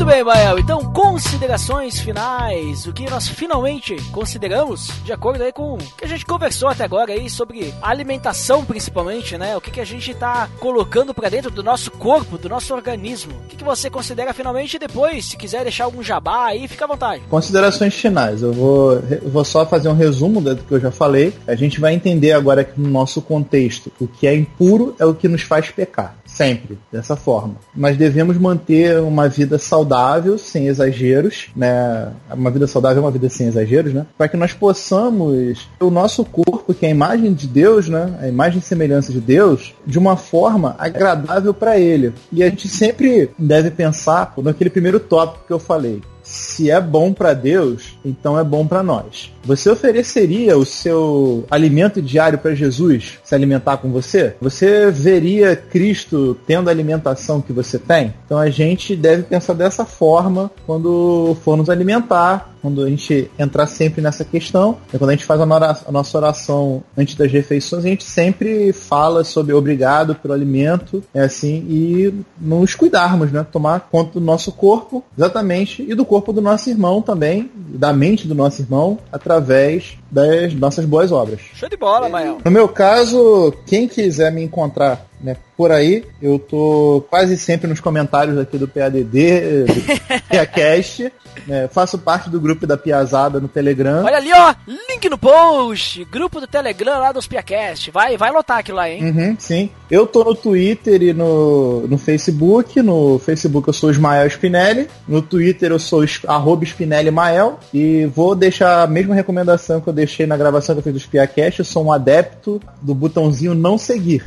[0.04, 0.60] Muito bem, Bael.
[0.60, 2.86] Então, considerações finais.
[2.86, 6.84] O que nós finalmente consideramos, de acordo aí com o que a gente conversou até
[6.84, 9.56] agora aí sobre alimentação, principalmente, né?
[9.56, 13.32] O que, que a gente está colocando para dentro do nosso corpo, do nosso organismo.
[13.45, 16.88] O que, que você considera finalmente depois, se quiser deixar algum jabá aí, fica à
[16.89, 17.24] vontade.
[17.30, 18.41] Considerações finais.
[18.41, 21.34] Eu vou, eu vou só fazer um resumo do que eu já falei.
[21.47, 25.14] A gente vai entender agora aqui no nosso contexto o que é impuro é o
[25.14, 26.18] que nos faz pecar.
[26.34, 27.55] Sempre, dessa forma.
[27.75, 32.11] Mas devemos manter uma vida saudável, sem exageros, né?
[32.34, 34.07] Uma vida saudável é uma vida sem exageros, né?
[34.17, 38.17] Para que nós possamos o nosso corpo, que é a imagem de Deus, né?
[38.19, 42.13] A imagem e semelhança de Deus, de uma forma agradável para ele.
[42.31, 47.13] E a gente sempre deve pensar naquele primeiro tópico que eu falei se é bom
[47.13, 49.32] para Deus, então é bom para nós.
[49.43, 54.36] Você ofereceria o seu alimento diário para Jesus se alimentar com você?
[54.41, 58.14] Você veria Cristo tendo a alimentação que você tem?
[58.26, 63.68] Então a gente deve pensar dessa forma quando for nos alimentar, quando a gente entrar
[63.68, 67.89] sempre nessa questão, é quando a gente faz a nossa oração antes das refeições, a
[67.89, 73.45] gente sempre fala sobre obrigado pelo alimento, é assim, e nos cuidarmos, né?
[73.51, 78.27] Tomar conta do nosso corpo, exatamente, e do corpo do nosso irmão também, da mente
[78.27, 81.39] do nosso irmão, através das nossas boas obras.
[81.53, 82.39] Show de bola, Mael.
[82.43, 87.80] No meu caso, quem quiser me encontrar né, por aí, eu tô quase sempre nos
[87.80, 91.11] comentários aqui do PADD, do PiaCast.
[91.47, 94.03] né, faço parte do grupo da Piazada no Telegram.
[94.03, 97.89] Olha ali, ó, link no post, grupo do Telegram lá dos Piacast.
[97.91, 99.03] Vai, vai lotar aquilo lá, hein?
[99.03, 99.69] Uhum, sim.
[99.89, 102.82] Eu tô no Twitter e no, no Facebook.
[102.82, 104.88] No Facebook eu sou Ismael Spinelli.
[105.07, 107.59] No Twitter eu sou arroba Spinelli Mael.
[107.74, 111.05] E vou deixar a mesma recomendação que eu deixei na gravação que eu fiz dos
[111.05, 111.59] Piacast.
[111.59, 114.24] Eu sou um adepto do botãozinho não seguir.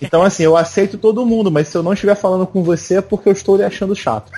[0.00, 3.00] Então, assim, eu aceito todo mundo, mas se eu não estiver falando com você é
[3.00, 4.30] porque eu estou lhe achando chato.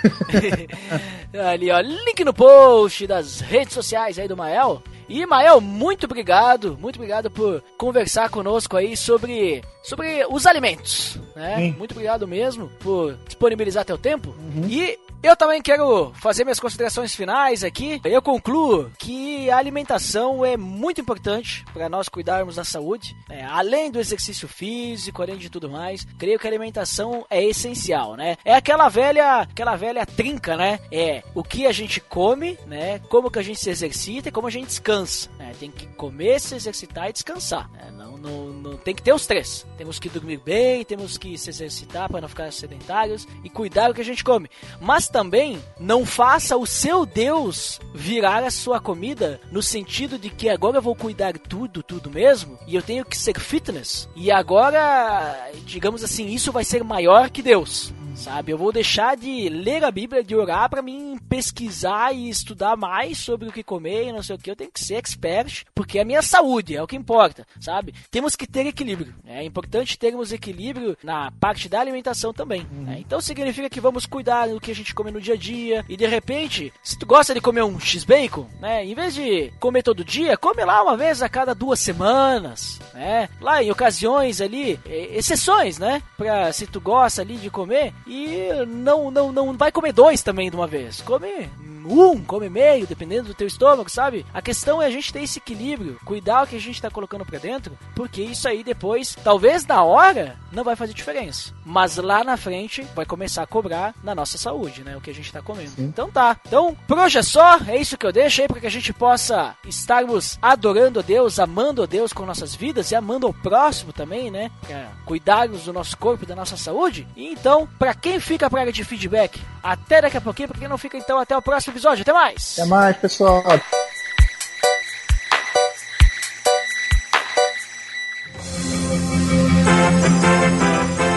[1.33, 4.83] Ali, ó, link no post das redes sociais aí do Mael.
[5.09, 11.57] E Mael, muito obrigado, muito obrigado por conversar conosco aí sobre, sobre os alimentos, né?
[11.57, 11.75] Sim.
[11.79, 14.35] Muito obrigado mesmo por disponibilizar teu tempo.
[14.69, 18.01] E eu também quero fazer minhas considerações finais aqui.
[18.05, 23.17] Eu concluo que a alimentação é muito importante para nós cuidarmos da saúde.
[23.29, 23.47] né?
[23.51, 28.37] além do exercício físico, além de tudo mais, creio que a alimentação é essencial, né?
[28.45, 30.79] É aquela velha, aquela velha trinca, né?
[30.93, 33.01] É o que a gente come, né?
[33.09, 35.29] Como que a gente se exercita e como a gente descansa.
[35.49, 35.55] Né?
[35.59, 37.71] Tem que comer, se exercitar e descansar.
[37.73, 37.91] né?
[37.97, 39.67] Não, não, não tem que ter os três.
[39.77, 43.95] Temos que dormir bem, temos que se exercitar para não ficar sedentários e cuidar do
[43.95, 44.51] que a gente come.
[44.81, 50.49] Mas também não faça o seu Deus virar a sua comida no sentido de que
[50.49, 54.09] agora eu vou cuidar tudo, tudo mesmo, e eu tenho que ser fitness.
[54.15, 57.93] E agora, digamos assim, isso vai ser maior que Deus.
[58.19, 62.77] Sabe, eu vou deixar de ler a Bíblia, de orar para mim pesquisar e estudar
[62.77, 64.51] mais sobre o que comer e não sei o que.
[64.51, 67.95] Eu tenho que ser expert, porque é a minha saúde, é o que importa, sabe?
[68.11, 69.15] Temos que ter equilíbrio.
[69.25, 72.67] É importante termos equilíbrio na parte da alimentação também.
[72.73, 72.97] né?
[72.99, 75.85] Então significa que vamos cuidar do que a gente come no dia a dia.
[75.89, 78.85] E de repente, se tu gosta de comer um X-Bacon, né?
[78.85, 83.29] Em vez de comer todo dia, come lá uma vez a cada duas semanas, né?
[83.41, 86.03] Lá em ocasiões ali, exceções, né?
[86.17, 87.95] Pra se tu gosta ali de comer.
[88.09, 91.01] E não, não, não vai comer dois também de uma vez.
[91.03, 91.49] Come
[91.89, 94.25] um, come meio, dependendo do teu estômago, sabe?
[94.33, 97.25] A questão é a gente ter esse equilíbrio, cuidar o que a gente tá colocando
[97.25, 101.53] pra dentro, porque isso aí depois, talvez na hora, não vai fazer diferença.
[101.65, 104.97] Mas lá na frente vai começar a cobrar na nossa saúde, né?
[104.97, 105.73] O que a gente tá comendo.
[105.79, 106.39] Então tá.
[106.47, 108.93] Então, por hoje é só, é isso que eu deixo aí para que a gente
[108.93, 113.93] possa estarmos adorando a Deus, amando a Deus com nossas vidas e amando ao próximo
[113.93, 114.51] também, né?
[114.67, 117.07] Pra cuidarmos do nosso corpo da nossa saúde.
[117.17, 120.69] E então, para quem fica pra área de feedback, até daqui a pouquinho, pra quem
[120.69, 122.03] não fica, então, até o próximo episódio.
[122.03, 122.59] Até mais!
[122.59, 123.45] Até mais, pessoal.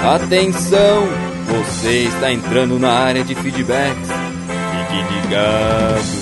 [0.04, 1.08] Atenção!
[1.48, 4.10] Você está entrando na área de feedbacks.
[4.72, 6.22] Fique ligado.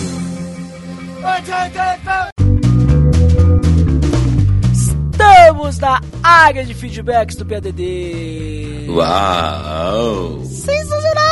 [4.73, 8.78] Estamos na área de feedbacks do PADD.
[8.89, 10.43] Uau!
[10.45, 11.29] Sensacional!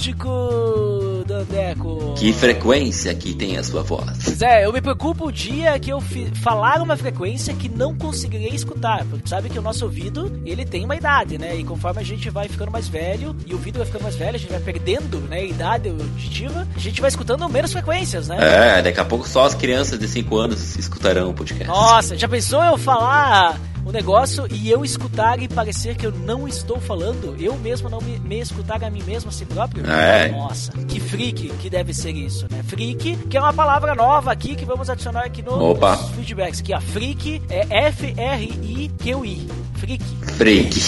[0.00, 2.14] Tico Dandeco.
[2.16, 4.18] Que frequência que tem a sua voz?
[4.24, 6.02] Pois é, eu me preocupo o dia que eu
[6.42, 10.84] falar uma frequência que não conseguirei escutar, porque sabe que o nosso ouvido, ele tem
[10.84, 11.54] uma idade, né?
[11.56, 14.34] E conforme a gente vai ficando mais velho, e o ouvido vai ficando mais velho,
[14.34, 18.38] a gente vai perdendo, né, a idade auditiva, a gente vai escutando menos frequências, né?
[18.40, 21.68] É, daqui a pouco só as crianças de 5 anos escutarão o podcast.
[21.68, 26.48] Nossa, já pensou eu falar o negócio e eu escutar e parecer que eu não
[26.48, 27.36] estou falando?
[27.38, 29.88] Eu mesmo não me, me escutar a mim mesmo a si próprio?
[29.88, 30.28] É.
[30.28, 32.64] Nossa, que freak que deve ser isso, né?
[32.64, 35.94] Freak, que é uma palavra nova aqui que vamos adicionar aqui no, Opa.
[35.94, 36.60] nos feedbacks.
[36.60, 39.48] Que a freak é F-R-I-Q-I.
[39.76, 40.04] Freak.
[40.36, 40.80] Freak.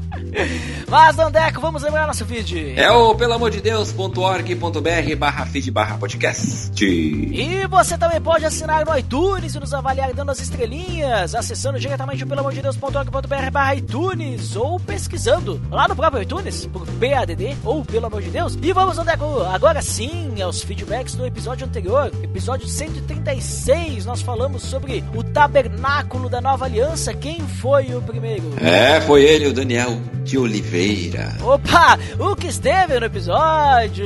[0.88, 2.74] Mas, Dandeco, vamos lembrar nosso feed.
[2.76, 6.84] É o pelamordedeus.org.br barra feed barra podcast.
[6.84, 12.24] E você também pode assinar no iTunes e nos avaliar dando as estrelinhas, acessando diretamente
[12.24, 18.22] o pelamordedeus.org.br barra iTunes ou pesquisando lá no próprio iTunes por PADD ou pelo amor
[18.22, 18.58] de Deus.
[18.60, 25.04] E vamos, Andeco, agora sim aos feedbacks do episódio anterior, episódio 136, nós falamos sobre
[25.14, 27.12] o tabernáculo da nova aliança.
[27.14, 28.44] Quem foi o primeiro?
[28.60, 31.36] É, foi ele, o Daniel de Oliveira.
[31.42, 34.04] Opa, o que esteve no episódio?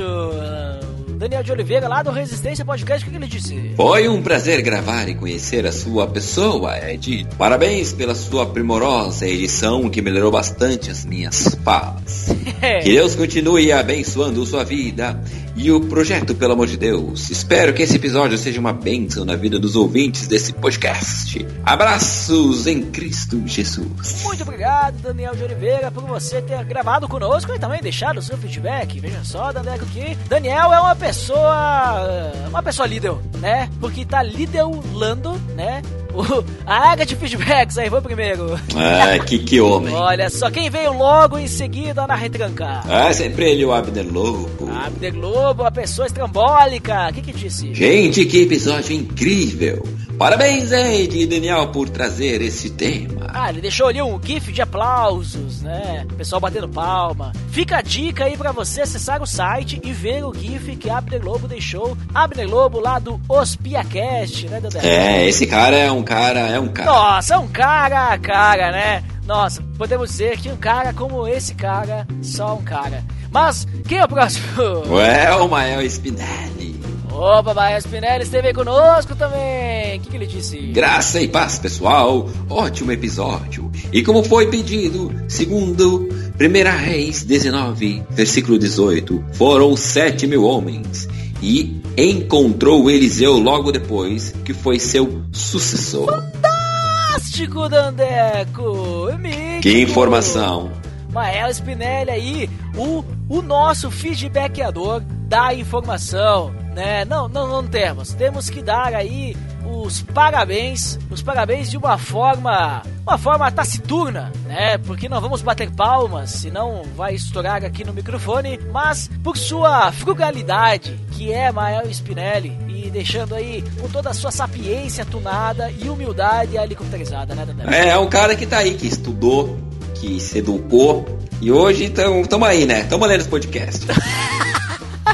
[1.18, 3.72] Daniel de Oliveira, lá do Resistência Podcast, o que que ele disse?
[3.74, 7.26] Foi um prazer gravar e conhecer a sua pessoa, Ed.
[7.37, 12.29] Parabéns pela sua primorosa edição que melhorou bastante as minhas falas.
[12.83, 15.20] Que Deus continue abençoando sua vida
[15.59, 17.31] e o projeto, pelo amor de Deus.
[17.31, 21.45] Espero que esse episódio seja uma bênção na vida dos ouvintes desse podcast.
[21.65, 24.23] Abraços em Cristo Jesus.
[24.23, 28.39] Muito obrigado, Daniel de Oliveira, por você ter gravado conosco e também deixado o seu
[28.39, 29.01] feedback.
[29.01, 32.33] Veja só, Dandeco, que Daniel é uma pessoa.
[32.49, 33.69] uma pessoa líder, né?
[33.81, 35.83] Porque tá liderando, né?
[36.66, 38.59] A área de feedbacks aí, foi primeiro.
[38.75, 39.95] Ah, que, que homem.
[39.95, 42.83] Olha só, quem veio logo em seguida na retranca?
[42.89, 44.71] Ah, sempre ele, o Abner Lobo.
[44.71, 47.09] Abner Globo, a pessoa estrambólica.
[47.09, 47.73] O que que disse?
[47.75, 49.83] Gente, que episódio incrível!
[50.19, 53.31] Parabéns, Ed e Daniel, por trazer esse tema.
[53.33, 56.05] Ah, ele deixou ali um gif de aplausos, né?
[56.16, 57.33] Pessoal batendo palma.
[57.51, 61.25] Fica a dica aí pra você acessar o site e ver o gif que Abner
[61.25, 61.97] Lobo deixou.
[62.12, 64.81] Abner Lobo lá do Ospiacast, né, Dedé?
[64.83, 66.91] É, esse cara é um cara, é um cara.
[66.91, 69.05] Nossa, é um cara cara, né?
[69.25, 73.05] Nossa, podemos dizer que um cara como esse cara, só um cara.
[73.31, 74.47] Mas, quem é o próximo?
[74.89, 76.78] Ué, o Mael Spinelli.
[77.19, 79.99] Opa, Baia Spinelli esteve conosco também.
[79.99, 80.57] O que, que ele disse?
[80.69, 82.31] Graça e paz, pessoal.
[82.49, 83.73] Ótimo episódio.
[83.93, 86.09] E como foi pedido, segundo
[86.41, 91.09] 1 Reis 19, versículo 18, foram sete mil homens.
[91.43, 96.07] E encontrou Eliseu logo depois, que foi seu sucessor.
[96.07, 99.09] Fantástico, Dandeco!
[99.19, 99.62] Mítico.
[99.62, 100.71] Que informação.
[101.12, 107.05] Mael Spinelli aí, o, o nosso feedbackeador da informação, né?
[107.05, 108.12] Não, não, não temos.
[108.12, 114.79] Temos que dar aí os parabéns, os parabéns de uma forma, uma forma taciturna, né?
[114.79, 120.97] Porque não vamos bater palmas, senão vai estourar aqui no microfone, mas por sua frugalidade,
[121.11, 126.57] que é Mael Spinelli, e deixando aí com toda a sua sapiência tunada e humildade
[126.57, 127.64] helicopterizada, né, Dandé?
[127.76, 129.59] É, é um cara que tá aí, que estudou,
[129.97, 131.18] que se educou.
[131.41, 132.85] E hoje então, tamo aí, né?
[132.85, 133.85] Tamo lendo esse podcast.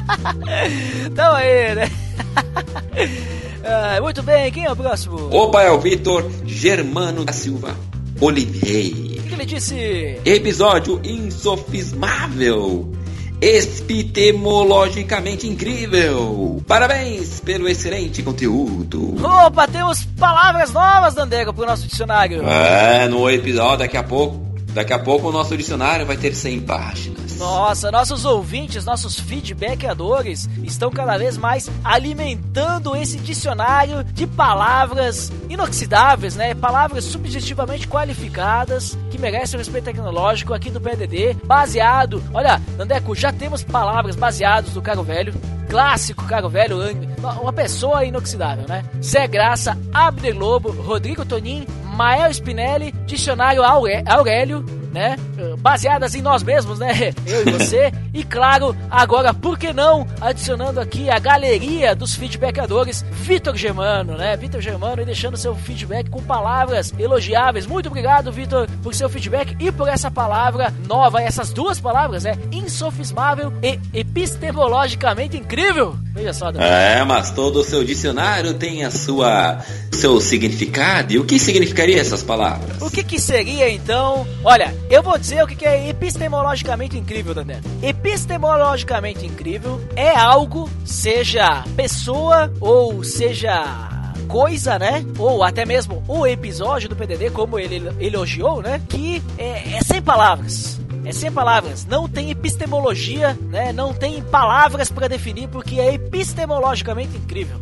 [1.07, 1.91] Então aí, né?
[3.67, 5.17] Ah, muito bem, quem é o próximo?
[5.17, 7.75] O Opa, é o Vitor Germano da Silva
[8.21, 9.23] Oliveira.
[9.23, 10.21] que ele disse?
[10.23, 12.93] Episódio insofismável.
[13.41, 16.63] Epistemologicamente incrível.
[16.69, 19.17] Parabéns pelo excelente conteúdo.
[19.25, 22.47] Opa, temos palavras novas, Dandego, pro nosso dicionário.
[22.47, 24.45] É, no episódio daqui a pouco
[24.75, 27.39] Daqui a pouco o nosso dicionário vai ter 100 páginas.
[27.39, 36.35] Nossa, nossos ouvintes, nossos feedbackadores estão cada vez mais alimentando esse dicionário de palavras inoxidáveis,
[36.35, 36.55] né?
[36.55, 42.23] Palavras subjetivamente qualificadas que merecem o respeito tecnológico aqui do PDD, baseado.
[42.33, 45.35] Olha, Nandeco, já temos palavras baseadas do Caro Velho,
[45.69, 46.79] clássico Caro Velho,
[47.41, 48.85] uma pessoa inoxidável, né?
[49.03, 51.65] Zé Graça, Abner Lobo, Rodrigo Tonin,
[51.95, 54.65] Mael Spinelli, Dicionário Aurélio,
[54.95, 55.17] né?
[55.59, 57.13] Baseadas em nós mesmos, né?
[57.27, 57.93] Eu e você.
[58.15, 64.37] e claro, agora, por que não adicionando aqui a galeria dos feedbackadores, Vitor Germano, né?
[64.37, 67.67] Vitor Germano e deixando seu feedback com palavras elogiáveis.
[67.67, 72.39] Muito obrigado, Vitor, por seu feedback e por essa palavra nova, essas duas palavras, né?
[72.53, 75.97] Insofismável e epistemologicamente incrível.
[76.15, 76.73] Veja só, Daniel.
[76.73, 79.59] É, mas todo o seu dicionário tem a sua
[79.91, 81.13] seu significado.
[81.13, 82.81] E o que significaria essas palavras?
[82.81, 84.27] O que que seria então?
[84.45, 87.61] Olha, eu vou dizer o que é epistemologicamente incrível, Daniel.
[87.83, 93.91] Epistemologicamente incrível é algo, seja pessoa ou seja
[94.29, 95.05] coisa, né?
[95.19, 98.81] Ou até mesmo o episódio do PDD, como ele elogiou, né?
[98.89, 100.81] Que é, é sem palavras.
[101.05, 103.73] É sem palavras, não tem epistemologia, né?
[103.75, 107.61] Não tem palavras para definir porque é epistemologicamente incrível.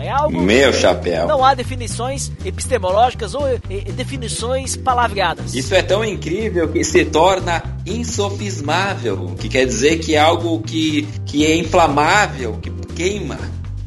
[0.00, 0.40] É algo.
[0.40, 1.26] Meu chapéu.
[1.26, 5.54] Não há definições epistemológicas ou e, definições palavreadas.
[5.54, 11.02] Isso é tão incrível que se torna insofismável, que quer dizer que é algo que,
[11.26, 13.38] que é inflamável, que queima.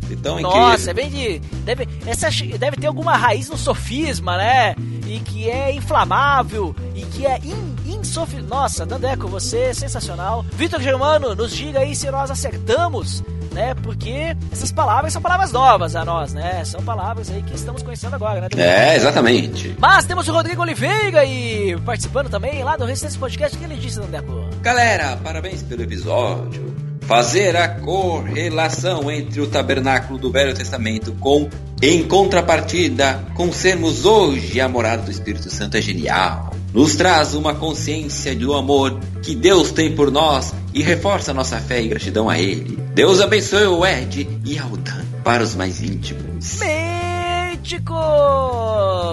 [0.09, 1.39] Então, Nossa, é bem de.
[1.63, 4.75] Deve, essa, deve ter alguma raiz no sofisma, né?
[5.07, 8.33] E que é inflamável e que é in, insof...
[8.41, 10.45] Nossa, Dandeco, você é sensacional.
[10.53, 13.73] Vitor Germano, nos diga aí se nós acertamos né?
[13.75, 16.63] Porque essas palavras são palavras novas a nós, né?
[16.65, 18.47] São palavras aí que estamos conhecendo agora, né?
[18.57, 19.75] É, exatamente.
[19.79, 23.55] Mas temos o Rodrigo Oliveira e participando também lá do Resistência Podcast.
[23.55, 24.49] O que ele disse, Dandeco?
[24.61, 26.75] Galera, parabéns pelo episódio.
[27.01, 31.49] Fazer a correlação entre o tabernáculo do Velho Testamento com,
[31.81, 37.53] em contrapartida, com sermos hoje a morada do Espírito Santo é genial nos traz uma
[37.53, 42.39] consciência do amor que Deus tem por nós e reforça nossa fé e gratidão a
[42.39, 42.77] Ele.
[42.93, 46.59] Deus abençoe o Ed e Aldan para os mais íntimos.
[47.51, 47.95] Mítico!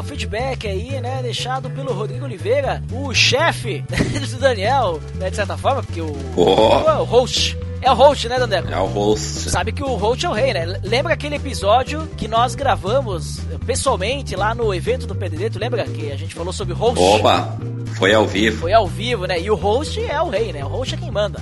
[0.05, 1.21] Feedback aí, né?
[1.23, 3.85] Deixado pelo Rodrigo Oliveira, o chefe
[4.31, 5.31] do Daniel, né?
[5.31, 7.01] De certa forma, porque o, oh.
[7.01, 8.73] o host é o host, né, Dandeco?
[8.73, 9.51] É o host.
[9.51, 10.81] Sabe que o host é o rei, né?
[10.83, 15.51] Lembra aquele episódio que nós gravamos pessoalmente lá no evento do PDD?
[15.51, 17.01] Tu lembra que a gente falou sobre host?
[17.01, 17.57] Opa!
[17.95, 18.61] Foi ao vivo.
[18.61, 19.41] Foi ao vivo, né?
[19.41, 20.65] E o host é o rei, né?
[20.65, 21.41] O host é quem manda.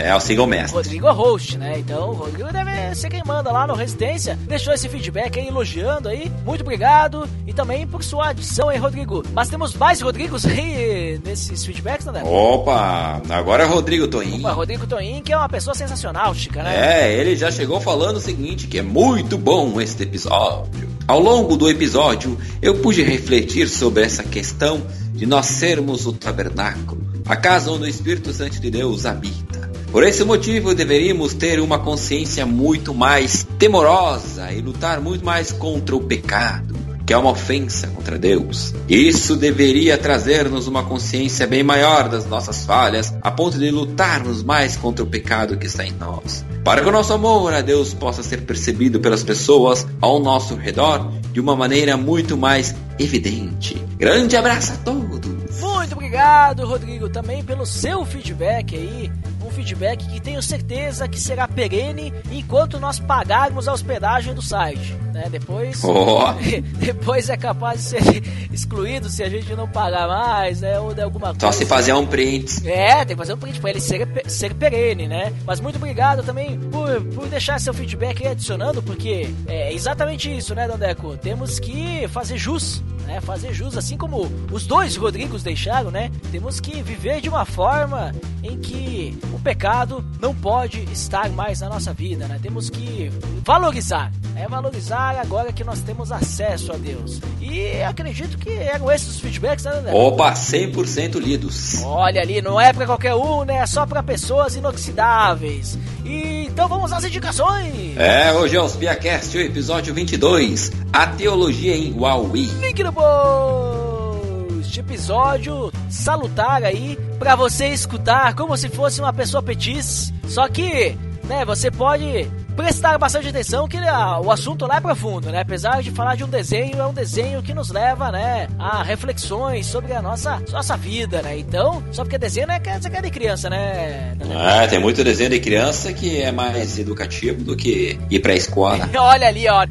[0.00, 0.76] É, o single mestre.
[0.76, 1.78] Rodrigo é host, né?
[1.78, 4.38] Então, o Rodrigo deve ser quem manda lá no Resistência.
[4.42, 6.30] Deixou esse feedback aí, elogiando aí.
[6.44, 7.28] Muito obrigado.
[7.46, 9.22] E também por sua adição aí, Rodrigo.
[9.32, 12.22] Mas temos mais Rodrigos aí nesses feedbacks, né?
[12.24, 13.22] Opa!
[13.28, 14.40] Agora é Rodrigo Toim.
[14.40, 17.04] Opa, Rodrigo Toim, que é uma pessoa sensacional, Chica, né?
[17.04, 20.88] É, ele já chegou falando o seguinte, que é muito bom este episódio.
[21.06, 24.82] Ao longo do episódio, eu pude refletir sobre essa questão
[25.12, 29.55] de nós sermos o tabernáculo, a casa onde o Espírito Santo de Deus habita.
[29.90, 35.96] Por esse motivo, deveríamos ter uma consciência muito mais temorosa e lutar muito mais contra
[35.96, 36.74] o pecado,
[37.06, 38.74] que é uma ofensa contra Deus.
[38.88, 44.76] Isso deveria trazer-nos uma consciência bem maior das nossas falhas, a ponto de lutarmos mais
[44.76, 46.44] contra o pecado que está em nós.
[46.64, 51.12] Para que o nosso amor a Deus possa ser percebido pelas pessoas ao nosso redor
[51.32, 53.74] de uma maneira muito mais evidente.
[53.96, 55.60] Grande abraço a todos!
[55.60, 59.10] Muito obrigado, Rodrigo, também pelo seu feedback aí
[59.56, 64.94] feedback que tenho certeza que será perene enquanto nós pagarmos a hospedagem do site.
[65.16, 65.28] Né?
[65.30, 66.26] Depois, oh.
[66.76, 70.78] depois é capaz de ser excluído se a gente não pagar mais, né?
[70.78, 71.40] Ou de alguma coisa.
[71.40, 72.68] Só se fazer um print.
[72.68, 75.32] É, tem que fazer um print para ele ser, ser perene, né?
[75.46, 80.54] Mas muito obrigado também por, por deixar seu feedback aí adicionando, porque é exatamente isso,
[80.54, 81.16] né, Dandeco?
[81.16, 86.10] Temos que fazer jus né, fazer jus, assim como os dois Rodrigos deixaram, né?
[86.30, 91.68] Temos que viver de uma forma em que o pecado não pode estar mais na
[91.68, 92.38] nossa vida, né?
[92.42, 93.10] Temos que
[93.44, 97.20] valorizar, é valorizar agora que nós temos acesso a Deus.
[97.40, 99.92] E acredito que eram esses os feedbacks, né, André?
[99.92, 101.82] Opa, 100% lidos.
[101.82, 103.56] Olha ali, não é para qualquer um, né?
[103.56, 105.78] É só para pessoas inoxidáveis.
[106.06, 107.96] E, então vamos às indicações.
[107.96, 112.44] É, hoje é o Spiacast, o episódio 22, a teologia em Huawei.
[112.60, 114.78] Link no post!
[114.78, 120.12] Episódio salutar aí para você escutar como se fosse uma pessoa petis.
[120.28, 125.30] Só que, né, você pode prestar bastante atenção que ah, o assunto lá é profundo,
[125.30, 125.40] né?
[125.40, 129.66] Apesar de falar de um desenho, é um desenho que nos leva, né, a reflexões
[129.66, 131.38] sobre a nossa, nossa vida, né?
[131.38, 134.16] Então, só porque desenho não é é de criança, né?
[134.34, 138.88] Ah, tem muito desenho de criança que é mais educativo do que ir pra escola.
[138.96, 139.62] Olha ali, ó.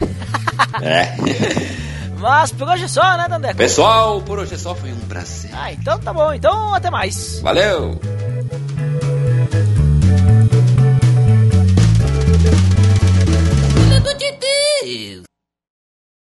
[0.82, 1.16] é.
[2.18, 3.56] Mas por hoje é só, né, Dandeco?
[3.56, 5.52] Pessoal, por hoje é só, foi um prazer.
[5.54, 6.34] Ah, então tá bom.
[6.34, 7.40] Então até mais.
[7.42, 8.00] Valeu!
[14.86, 15.35] Filho de Deus!